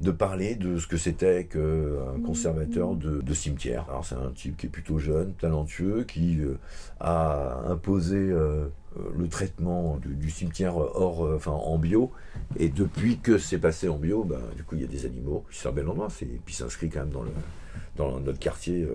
de, 0.00 0.10
parler 0.10 0.56
de 0.56 0.76
ce 0.76 0.86
que 0.86 0.98
c'était 0.98 1.46
qu'un 1.46 2.20
conservateur 2.26 2.94
de, 2.94 3.34
cimetière. 3.34 3.86
Alors 3.88 4.04
c'est 4.04 4.16
un 4.16 4.30
type 4.34 4.58
qui 4.58 4.66
est 4.66 4.68
plutôt 4.68 4.98
jeune, 4.98 5.32
talentueux, 5.34 6.04
qui 6.06 6.40
a 7.00 7.62
imposé 7.68 8.18
le 8.18 9.28
traitement 9.30 9.98
du, 10.04 10.30
cimetière 10.30 10.76
hors, 10.76 11.26
enfin 11.34 11.52
en 11.52 11.78
bio. 11.78 12.12
Et 12.58 12.68
depuis 12.68 13.16
que 13.16 13.38
c'est 13.38 13.56
passé 13.56 13.88
en 13.88 13.96
bio, 13.96 14.24
ben, 14.24 14.40
du 14.54 14.64
coup 14.64 14.74
il 14.74 14.82
y 14.82 14.84
a 14.84 14.88
des 14.88 15.06
animaux. 15.06 15.46
C'est 15.50 15.68
un 15.68 15.72
bel 15.72 15.88
endroit. 15.88 16.08
Et 16.20 16.40
puis 16.44 16.54
s'inscrit 16.54 16.90
quand 16.90 17.00
même 17.00 17.10
dans, 17.10 17.22
le, 17.22 17.32
dans 17.96 18.20
notre 18.20 18.38
quartier 18.38 18.86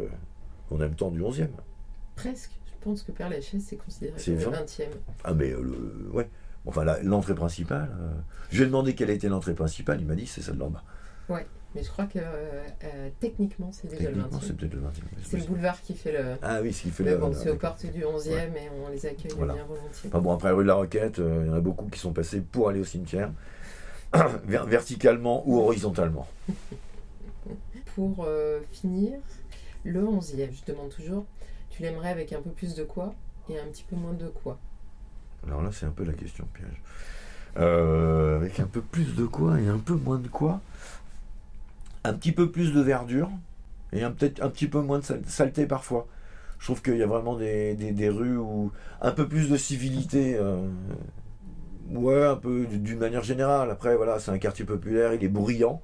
qu'on 0.69 0.79
aime 0.81 0.95
tant 0.95 1.09
du 1.11 1.21
11e. 1.21 1.47
Presque. 2.15 2.51
Je 2.67 2.83
pense 2.85 3.03
que 3.03 3.11
Père 3.11 3.29
Lachaise, 3.29 3.63
c'est 3.67 3.75
considéré 3.75 4.13
C'est 4.17 4.31
comme 4.31 4.39
le 4.53 4.57
vrai 4.57 4.63
20e. 4.65 4.83
Ah 5.25 5.33
mais 5.33 5.51
euh, 5.51 5.61
le, 5.61 6.09
ouais. 6.13 6.29
Enfin 6.65 6.85
l'entrée 7.03 7.35
principale. 7.35 7.89
euh, 7.99 8.11
je 8.51 8.57
lui 8.57 8.63
ai 8.63 8.65
demandé 8.67 8.95
quelle 8.95 9.09
était 9.09 9.27
l'entrée 9.29 9.53
principale. 9.53 9.99
Il 10.01 10.07
m'a 10.07 10.15
dit 10.15 10.27
c'est 10.27 10.41
celle 10.41 10.57
d'en 10.57 10.69
bas. 10.69 10.83
Mais 11.75 11.83
je 11.83 11.89
crois 11.89 12.05
que 12.05 12.17
euh, 12.17 12.63
euh, 12.83 13.09
techniquement, 13.19 13.69
c'est 13.71 13.87
déjà 13.89 14.09
le 14.09 14.15
Techniquement 14.15 14.39
20e. 14.39 14.41
c'est 14.43 14.57
peut-être 14.57 14.73
le 14.73 14.79
20e. 14.79 14.83
C'est 15.23 15.37
le 15.37 15.43
boulevard 15.43 15.79
qui 15.83 15.93
fait 15.93 16.11
le. 16.11 16.25
Ah 16.41 16.61
oui, 16.63 16.73
ce 16.73 16.81
qui 16.81 16.89
fait 16.89 17.03
le. 17.03 17.17
bon, 17.17 17.31
c'est 17.31 17.51
aux 17.51 17.57
portes 17.57 17.85
du 17.85 18.01
11e 18.01 18.29
et 18.55 18.69
on 18.83 18.89
les 18.89 19.05
accueille 19.05 19.31
Voilà. 19.37 19.53
bien 19.53 19.65
volontiers. 19.65 20.09
Enfin 20.09 20.19
bon, 20.19 20.33
après 20.33 20.49
rue 20.49 20.63
de 20.63 20.67
la 20.67 20.73
Roquette, 20.75 21.19
il 21.19 21.45
y 21.45 21.49
en 21.49 21.53
a 21.53 21.59
beaucoup 21.61 21.85
qui 21.87 21.99
sont 21.99 22.11
passés 22.11 22.41
pour 22.41 22.69
aller 22.69 22.79
au 22.79 22.85
cimetière, 22.85 23.31
ver- 24.45 24.65
verticalement 24.65 25.43
ou 25.47 25.59
horizontalement. 25.59 26.27
pour 27.95 28.27
finir, 28.71 29.19
le 29.83 30.03
11e, 30.03 30.51
je 30.51 30.71
demande 30.71 30.89
toujours, 30.89 31.25
tu 31.69 31.81
l'aimerais 31.81 32.09
avec 32.09 32.33
un 32.33 32.41
peu 32.41 32.49
plus 32.49 32.75
de 32.75 32.83
quoi 32.83 33.13
et 33.49 33.59
un 33.59 33.65
petit 33.65 33.83
peu 33.83 33.95
moins 33.95 34.13
de 34.13 34.27
quoi? 34.27 34.59
Alors 35.47 35.61
là, 35.61 35.69
c'est 35.71 35.85
un 35.85 35.91
peu 35.91 36.03
la 36.03 36.13
question 36.13 36.45
piège. 36.53 36.81
Euh, 37.57 38.37
avec 38.37 38.59
un 38.59 38.67
peu 38.67 38.81
plus 38.81 39.15
de 39.15 39.25
quoi 39.25 39.59
et 39.59 39.67
un 39.67 39.79
peu 39.79 39.95
moins 39.95 40.19
de 40.19 40.27
quoi? 40.27 40.61
Un 42.03 42.13
petit 42.13 42.31
peu 42.31 42.51
plus 42.51 42.73
de 42.73 42.81
verdure 42.81 43.29
et 43.91 44.01
peut-être 44.01 44.43
un 44.43 44.49
petit 44.49 44.67
peu 44.67 44.81
moins 44.81 44.99
de 44.99 45.03
sal- 45.03 45.23
saleté 45.25 45.65
parfois. 45.65 46.07
Je 46.59 46.65
trouve 46.65 46.81
qu'il 46.81 46.97
y 46.97 47.03
a 47.03 47.07
vraiment 47.07 47.35
des, 47.37 48.09
rues 48.09 48.37
où 48.37 48.71
un 49.01 49.11
peu 49.11 49.27
plus 49.27 49.49
de 49.49 49.57
civilité. 49.57 50.35
euh, 50.35 50.67
ouais, 51.91 52.25
un 52.25 52.35
peu 52.35 52.65
d'une 52.65 52.99
manière 52.99 53.23
générale. 53.23 53.71
Après, 53.71 53.95
voilà, 53.95 54.19
c'est 54.19 54.31
un 54.31 54.37
quartier 54.37 54.65
populaire, 54.65 55.13
il 55.13 55.23
est 55.23 55.29
bruyant. 55.29 55.81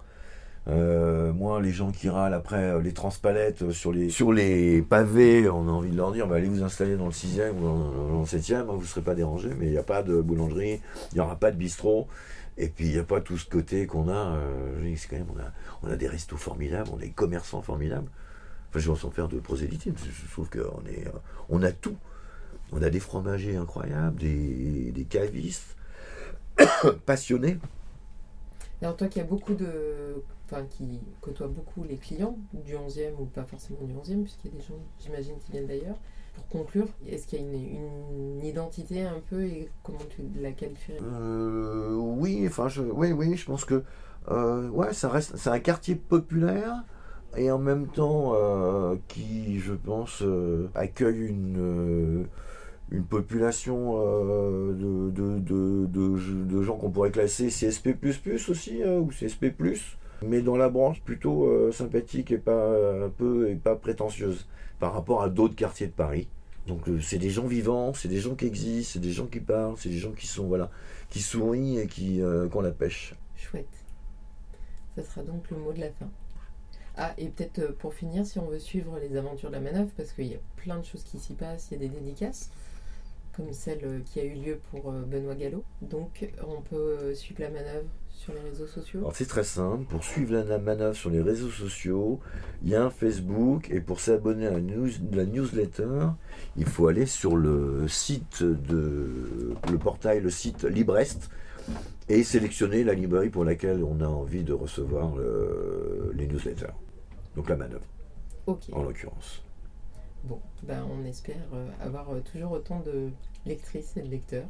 Euh, 0.67 1.32
moi, 1.32 1.62
les 1.62 1.71
gens 1.71 1.91
qui 1.91 2.10
râlent 2.10 2.34
après 2.34 2.71
euh, 2.71 2.82
les 2.82 2.91
transpalettes 2.91 3.62
euh, 3.62 3.71
sur 3.71 3.91
les, 3.91 4.10
sur 4.10 4.34
les 4.34 4.82
pavés, 4.82 5.47
on 5.47 5.67
a 5.67 5.71
envie 5.71 5.91
de 5.91 5.95
leur 5.97 6.12
dire 6.12 6.25
bah, 6.28 6.38
allez 6.38 6.47
vous 6.47 6.63
installer 6.63 6.95
dans 6.97 7.06
le 7.06 7.12
6e 7.12 7.51
ou 7.51 7.62
dans, 7.62 7.78
dans 7.91 8.19
le 8.21 8.25
7e, 8.25 8.56
hein, 8.56 8.65
vous 8.69 8.82
ne 8.82 8.86
serez 8.86 9.01
pas 9.04 9.13
dérangés, 9.13 9.51
mais 9.60 9.67
il 9.67 9.71
n'y 9.71 9.78
a 9.78 9.84
pas 9.84 10.01
de 10.01 10.19
boulangerie, 10.21 10.82
il 11.12 11.15
n'y 11.15 11.19
aura 11.21 11.36
pas 11.36 11.51
de 11.51 11.58
bistrot, 11.58 12.08
et 12.58 12.67
puis 12.67 12.86
il 12.86 12.93
n'y 12.93 12.97
a 12.97 13.04
pas 13.04 13.21
tout 13.21 13.38
ce 13.38 13.47
côté 13.47 13.86
qu'on 13.86 14.08
a. 14.10 14.13
euh, 14.38 14.80
je 14.80 14.86
dis, 14.88 14.97
c'est 14.97 15.08
quand 15.08 15.17
même, 15.17 15.28
on, 15.36 15.39
a, 15.39 15.51
on 15.84 15.93
a 15.93 15.95
des 15.97 16.08
restos 16.08 16.38
formidables, 16.38 16.89
on 16.91 16.97
a 16.97 17.01
des 17.01 17.12
commerçants 17.12 17.62
formidables. 17.62 18.10
Enfin, 18.69 18.80
je 18.80 18.91
vais 18.91 18.97
sans 18.97 19.12
faire 19.12 19.28
de 19.28 19.39
prosélytisme, 19.39 19.95
je 20.04 20.12
je 20.25 20.32
trouve 20.32 20.49
qu'on 20.49 20.84
est, 20.88 21.08
euh, 21.08 21.12
on 21.49 21.62
a 21.62 21.71
tout. 21.71 21.97
On 22.71 22.82
a 22.82 22.89
des 22.89 22.99
fromagers 22.99 23.56
incroyables, 23.56 24.17
des, 24.17 24.91
des 24.91 25.04
cavistes 25.04 25.75
passionnés. 27.06 27.60
Alors 28.82 28.97
toi 28.97 29.08
qui 29.08 29.19
as 29.19 29.23
beaucoup 29.23 29.54
de... 29.54 30.23
Enfin, 30.45 30.63
qui 30.69 30.99
côtoie 31.21 31.47
beaucoup 31.47 31.84
les 31.84 31.97
clients 31.97 32.38
du 32.53 32.75
11e 32.75 33.15
ou 33.19 33.25
pas 33.25 33.43
forcément 33.43 33.81
du 33.81 33.93
11e, 33.95 34.21
puisqu'il 34.21 34.51
y 34.51 34.53
a 34.53 34.58
des 34.58 34.63
gens, 34.63 34.75
j'imagine, 34.99 35.34
qui 35.39 35.51
viennent 35.51 35.65
d'ailleurs. 35.65 35.97
Pour 36.36 36.47
conclure, 36.49 36.88
est-ce 37.08 37.25
qu'il 37.27 37.39
y 37.39 37.41
a 37.41 37.45
une, 37.45 38.43
identité 38.43 39.03
un 39.03 39.21
peu 39.29 39.43
et 39.43 39.69
comment 39.81 39.97
tu 40.10 40.21
la 40.39 40.51
qualifierais? 40.51 40.99
Euh, 41.01 41.95
oui, 41.95 42.43
enfin, 42.45 42.67
je, 42.67 42.84
oui, 42.84 43.12
oui, 43.12 43.36
je 43.38 43.45
pense 43.45 43.65
que 43.65 43.84
euh, 44.29 44.69
ouais, 44.69 44.93
ça 44.93 45.10
reste, 45.10 45.38
c'est 45.38 45.49
un 45.49 45.60
quartier 45.60 45.95
populaire 45.95 46.84
et 47.38 47.49
en 47.51 47.58
même 47.58 47.88
temps 47.88 48.34
euh, 48.36 48.95
qui, 49.08 49.60
je 49.60 49.73
pense, 49.73 50.23
accueille 50.75 51.27
une 51.27 52.27
population 53.10 53.95
de, 54.73 56.62
gens 56.62 56.77
qu'on 56.77 56.89
pourrait 56.89 57.12
classer 57.12 57.47
CSP++ 57.47 57.95
aussi 58.49 58.84
euh, 58.84 58.99
ou 58.99 59.08
CSP+, 59.08 59.53
mais 60.21 60.41
dans 60.41 60.58
la 60.58 60.69
branche 60.69 61.01
plutôt 61.01 61.45
euh, 61.45 61.71
sympathique 61.71 62.32
et 62.32 62.38
pas 62.38 63.06
un 63.06 63.10
peu 63.10 63.49
et 63.49 63.56
pas 63.56 63.75
prétentieuse 63.75 64.47
par 64.80 64.93
rapport 64.93 65.21
à 65.21 65.30
d'autres 65.30 65.56
quartiers 65.56 65.88
de 65.88 65.91
Paris. 65.91 66.28
Donc 66.67 66.88
euh, 66.89 66.99
c'est 66.99 67.19
des 67.19 67.30
gens 67.30 67.45
vivants, 67.45 67.93
c'est 67.93 68.08
des 68.08 68.19
gens 68.19 68.36
qui 68.36 68.45
existent, 68.45 68.93
c'est 68.93 68.99
des 68.99 69.12
gens 69.12 69.28
qui 69.28 69.39
parlent, 69.39 69.75
c'est 69.78 69.89
des 69.89 69.97
gens 69.97 70.12
qui 70.12 70.28
sont 70.28 70.47
voilà, 70.47 70.71
qui 71.10 71.21
sourient 71.21 71.80
et 71.80 71.88
qui 71.88 72.21
euh, 72.21 72.47
ont 72.54 72.62
la 72.62 72.71
pêche. 72.71 73.13
Chouette. 73.36 73.67
Ça 74.95 75.04
sera 75.04 75.23
donc 75.23 75.49
le 75.51 75.58
mot 75.58 75.73
de 75.73 75.82
la 75.82 75.91
fin. 75.91 76.10
Ah, 76.97 77.13
et 77.17 77.28
peut-être 77.28 77.60
euh, 77.60 77.71
pour 77.78 77.93
finir, 77.93 78.25
si 78.25 78.39
on 78.39 78.47
veut 78.47 78.60
suivre 78.60 78.97
les 78.99 79.17
aventures 79.17 79.49
de 79.49 79.56
la 79.56 79.62
manœuvre, 79.62 79.91
parce 79.97 80.13
qu'il 80.13 80.28
y 80.28 80.36
a 80.36 80.39
plein 80.56 80.80
de 80.80 80.86
choses 80.86 81.04
qui 81.04 81.19
s'y 81.19 81.34
passent, 81.34 81.67
il 81.71 81.73
y 81.73 81.86
a 81.86 81.89
des 81.89 81.99
dédicaces, 81.99 82.49
comme 83.36 83.51
celle 83.51 83.84
euh, 83.84 83.99
qui 84.06 84.19
a 84.21 84.23
eu 84.23 84.36
lieu 84.36 84.60
pour 84.71 84.91
euh, 84.91 85.01
Benoît 85.01 85.36
Gallo. 85.36 85.63
Donc, 85.82 86.30
on 86.47 86.62
peut 86.62 86.75
euh, 86.75 87.15
suivre 87.15 87.41
la 87.41 87.49
manœuvre 87.49 87.88
sur 88.15 88.34
les 88.34 88.39
réseaux 88.39 88.65
sociaux. 88.67 88.99
Alors 88.99 89.15
c'est 89.15 89.25
très 89.25 89.43
simple, 89.43 89.84
pour 89.86 90.04
suivre 90.04 90.34
la, 90.38 90.58
manœuvre 90.58 90.95
sur 90.95 91.10
les 91.10 91.21
réseaux 91.21 91.49
sociaux, 91.49 92.19
il 92.63 92.69
y 92.69 92.75
a 92.75 92.84
un 92.84 92.89
Facebook 92.89 93.69
et 93.69 93.82
pour 93.82 93.99
s'abonner 93.99 94.47
à 94.47 94.51
la, 94.51 94.62
news- 94.62 94.89
la 95.12 95.25
newsletter, 95.25 96.08
il 96.56 96.65
faut 96.65 96.88
aller 96.88 97.06
sur 97.06 97.36
le 97.36 97.88
site 97.88 98.41
de 98.43 99.54
le 99.69 99.78
portail, 99.78 100.21
le 100.21 100.30
site 100.30 100.63
Librest 100.63 101.30
et 102.08 102.23
sélectionner 102.23 102.84
la 102.84 102.93
librairie 102.93 103.30
pour 103.30 103.43
laquelle 103.43 103.84
on 103.84 103.99
a 104.01 104.08
envie 104.08 104.43
de 104.43 104.54
recevoir 104.54 105.15
le- 105.15 106.12
les 106.15 106.28
newsletters. 106.28 106.73
Donc 107.36 107.49
la 107.49 107.58
manœuvre 107.58 107.86
Ok. 108.47 108.63
en 108.71 108.84
l'occurrence. 108.84 109.43
Bon, 110.23 110.39
ben 110.63 110.84
on 110.89 111.06
espère 111.06 111.36
euh, 111.54 111.67
avoir 111.82 112.10
euh, 112.12 112.21
toujours 112.21 112.54
autant 112.54 112.80
de 112.80 113.10
lectrices 113.45 113.95
et 113.97 114.01
de 114.01 114.08
lecteurs 114.10 114.47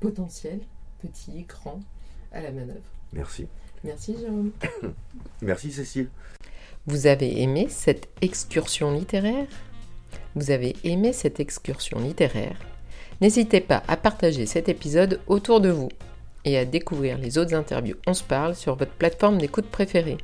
potentiels, 0.00 0.60
petits, 1.00 1.42
grands, 1.44 1.80
à 2.32 2.40
la 2.40 2.50
manœuvre. 2.50 2.80
Merci. 3.12 3.46
Merci 3.84 4.16
Jérôme. 4.18 4.50
Merci 5.42 5.72
Cécile. 5.72 6.08
Vous 6.86 7.06
avez 7.06 7.42
aimé 7.42 7.66
cette 7.68 8.08
excursion 8.20 8.92
littéraire? 8.92 9.46
Vous 10.34 10.50
avez 10.50 10.76
aimé 10.84 11.12
cette 11.12 11.40
excursion 11.40 11.98
littéraire? 12.00 12.56
N'hésitez 13.20 13.60
pas 13.60 13.82
à 13.88 13.96
partager 13.96 14.46
cet 14.46 14.68
épisode 14.68 15.20
autour 15.26 15.60
de 15.60 15.70
vous 15.70 15.88
et 16.44 16.58
à 16.58 16.64
découvrir 16.64 17.18
les 17.18 17.38
autres 17.38 17.54
interviews 17.54 17.96
On 18.06 18.14
se 18.14 18.22
parle 18.22 18.54
sur 18.54 18.76
votre 18.76 18.92
plateforme 18.92 19.38
d'écoute 19.38 19.66
préférée. 19.66 20.18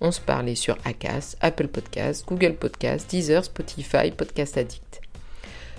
On 0.00 0.12
se 0.12 0.20
parle 0.20 0.48
est 0.48 0.54
sur 0.54 0.78
Acast, 0.84 1.36
Apple 1.40 1.66
Podcasts, 1.68 2.26
Google 2.26 2.54
Podcasts, 2.54 3.10
Deezer, 3.10 3.44
Spotify, 3.44 4.12
Podcast 4.12 4.56
Addict. 4.56 5.00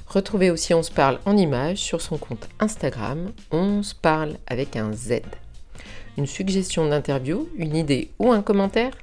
Retrouvez 0.07 0.51
aussi 0.51 0.73
On 0.73 0.83
se 0.83 0.91
parle 0.91 1.19
en 1.25 1.37
images 1.37 1.77
sur 1.77 2.01
son 2.01 2.17
compte 2.17 2.49
Instagram, 2.59 3.31
On 3.51 3.81
se 3.81 3.95
parle 3.95 4.37
avec 4.47 4.75
un 4.75 4.91
Z. 4.91 5.21
Une 6.17 6.27
suggestion 6.27 6.87
d'interview, 6.87 7.47
une 7.57 7.75
idée 7.75 8.11
ou 8.19 8.31
un 8.31 8.41
commentaire 8.41 8.93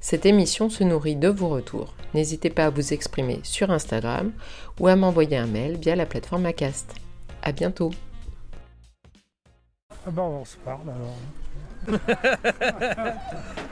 cette 0.00 0.26
émission 0.26 0.68
se 0.70 0.84
nourrit 0.84 1.16
de 1.16 1.28
vos 1.28 1.48
retours. 1.48 1.94
N'hésitez 2.14 2.50
pas 2.50 2.66
à 2.66 2.70
vous 2.70 2.92
exprimer 2.92 3.40
sur 3.42 3.70
Instagram 3.70 4.32
ou 4.80 4.88
à 4.88 4.96
m'envoyer 4.96 5.36
un 5.36 5.46
mail 5.46 5.76
via 5.78 5.96
la 5.96 6.06
plateforme 6.06 6.46
Acast. 6.46 6.94
À 7.42 7.52
bientôt. 7.52 7.90
Ah 10.06 10.10
on 10.20 10.44
se 10.44 10.56
parle 10.58 10.88
alors. 10.88 11.16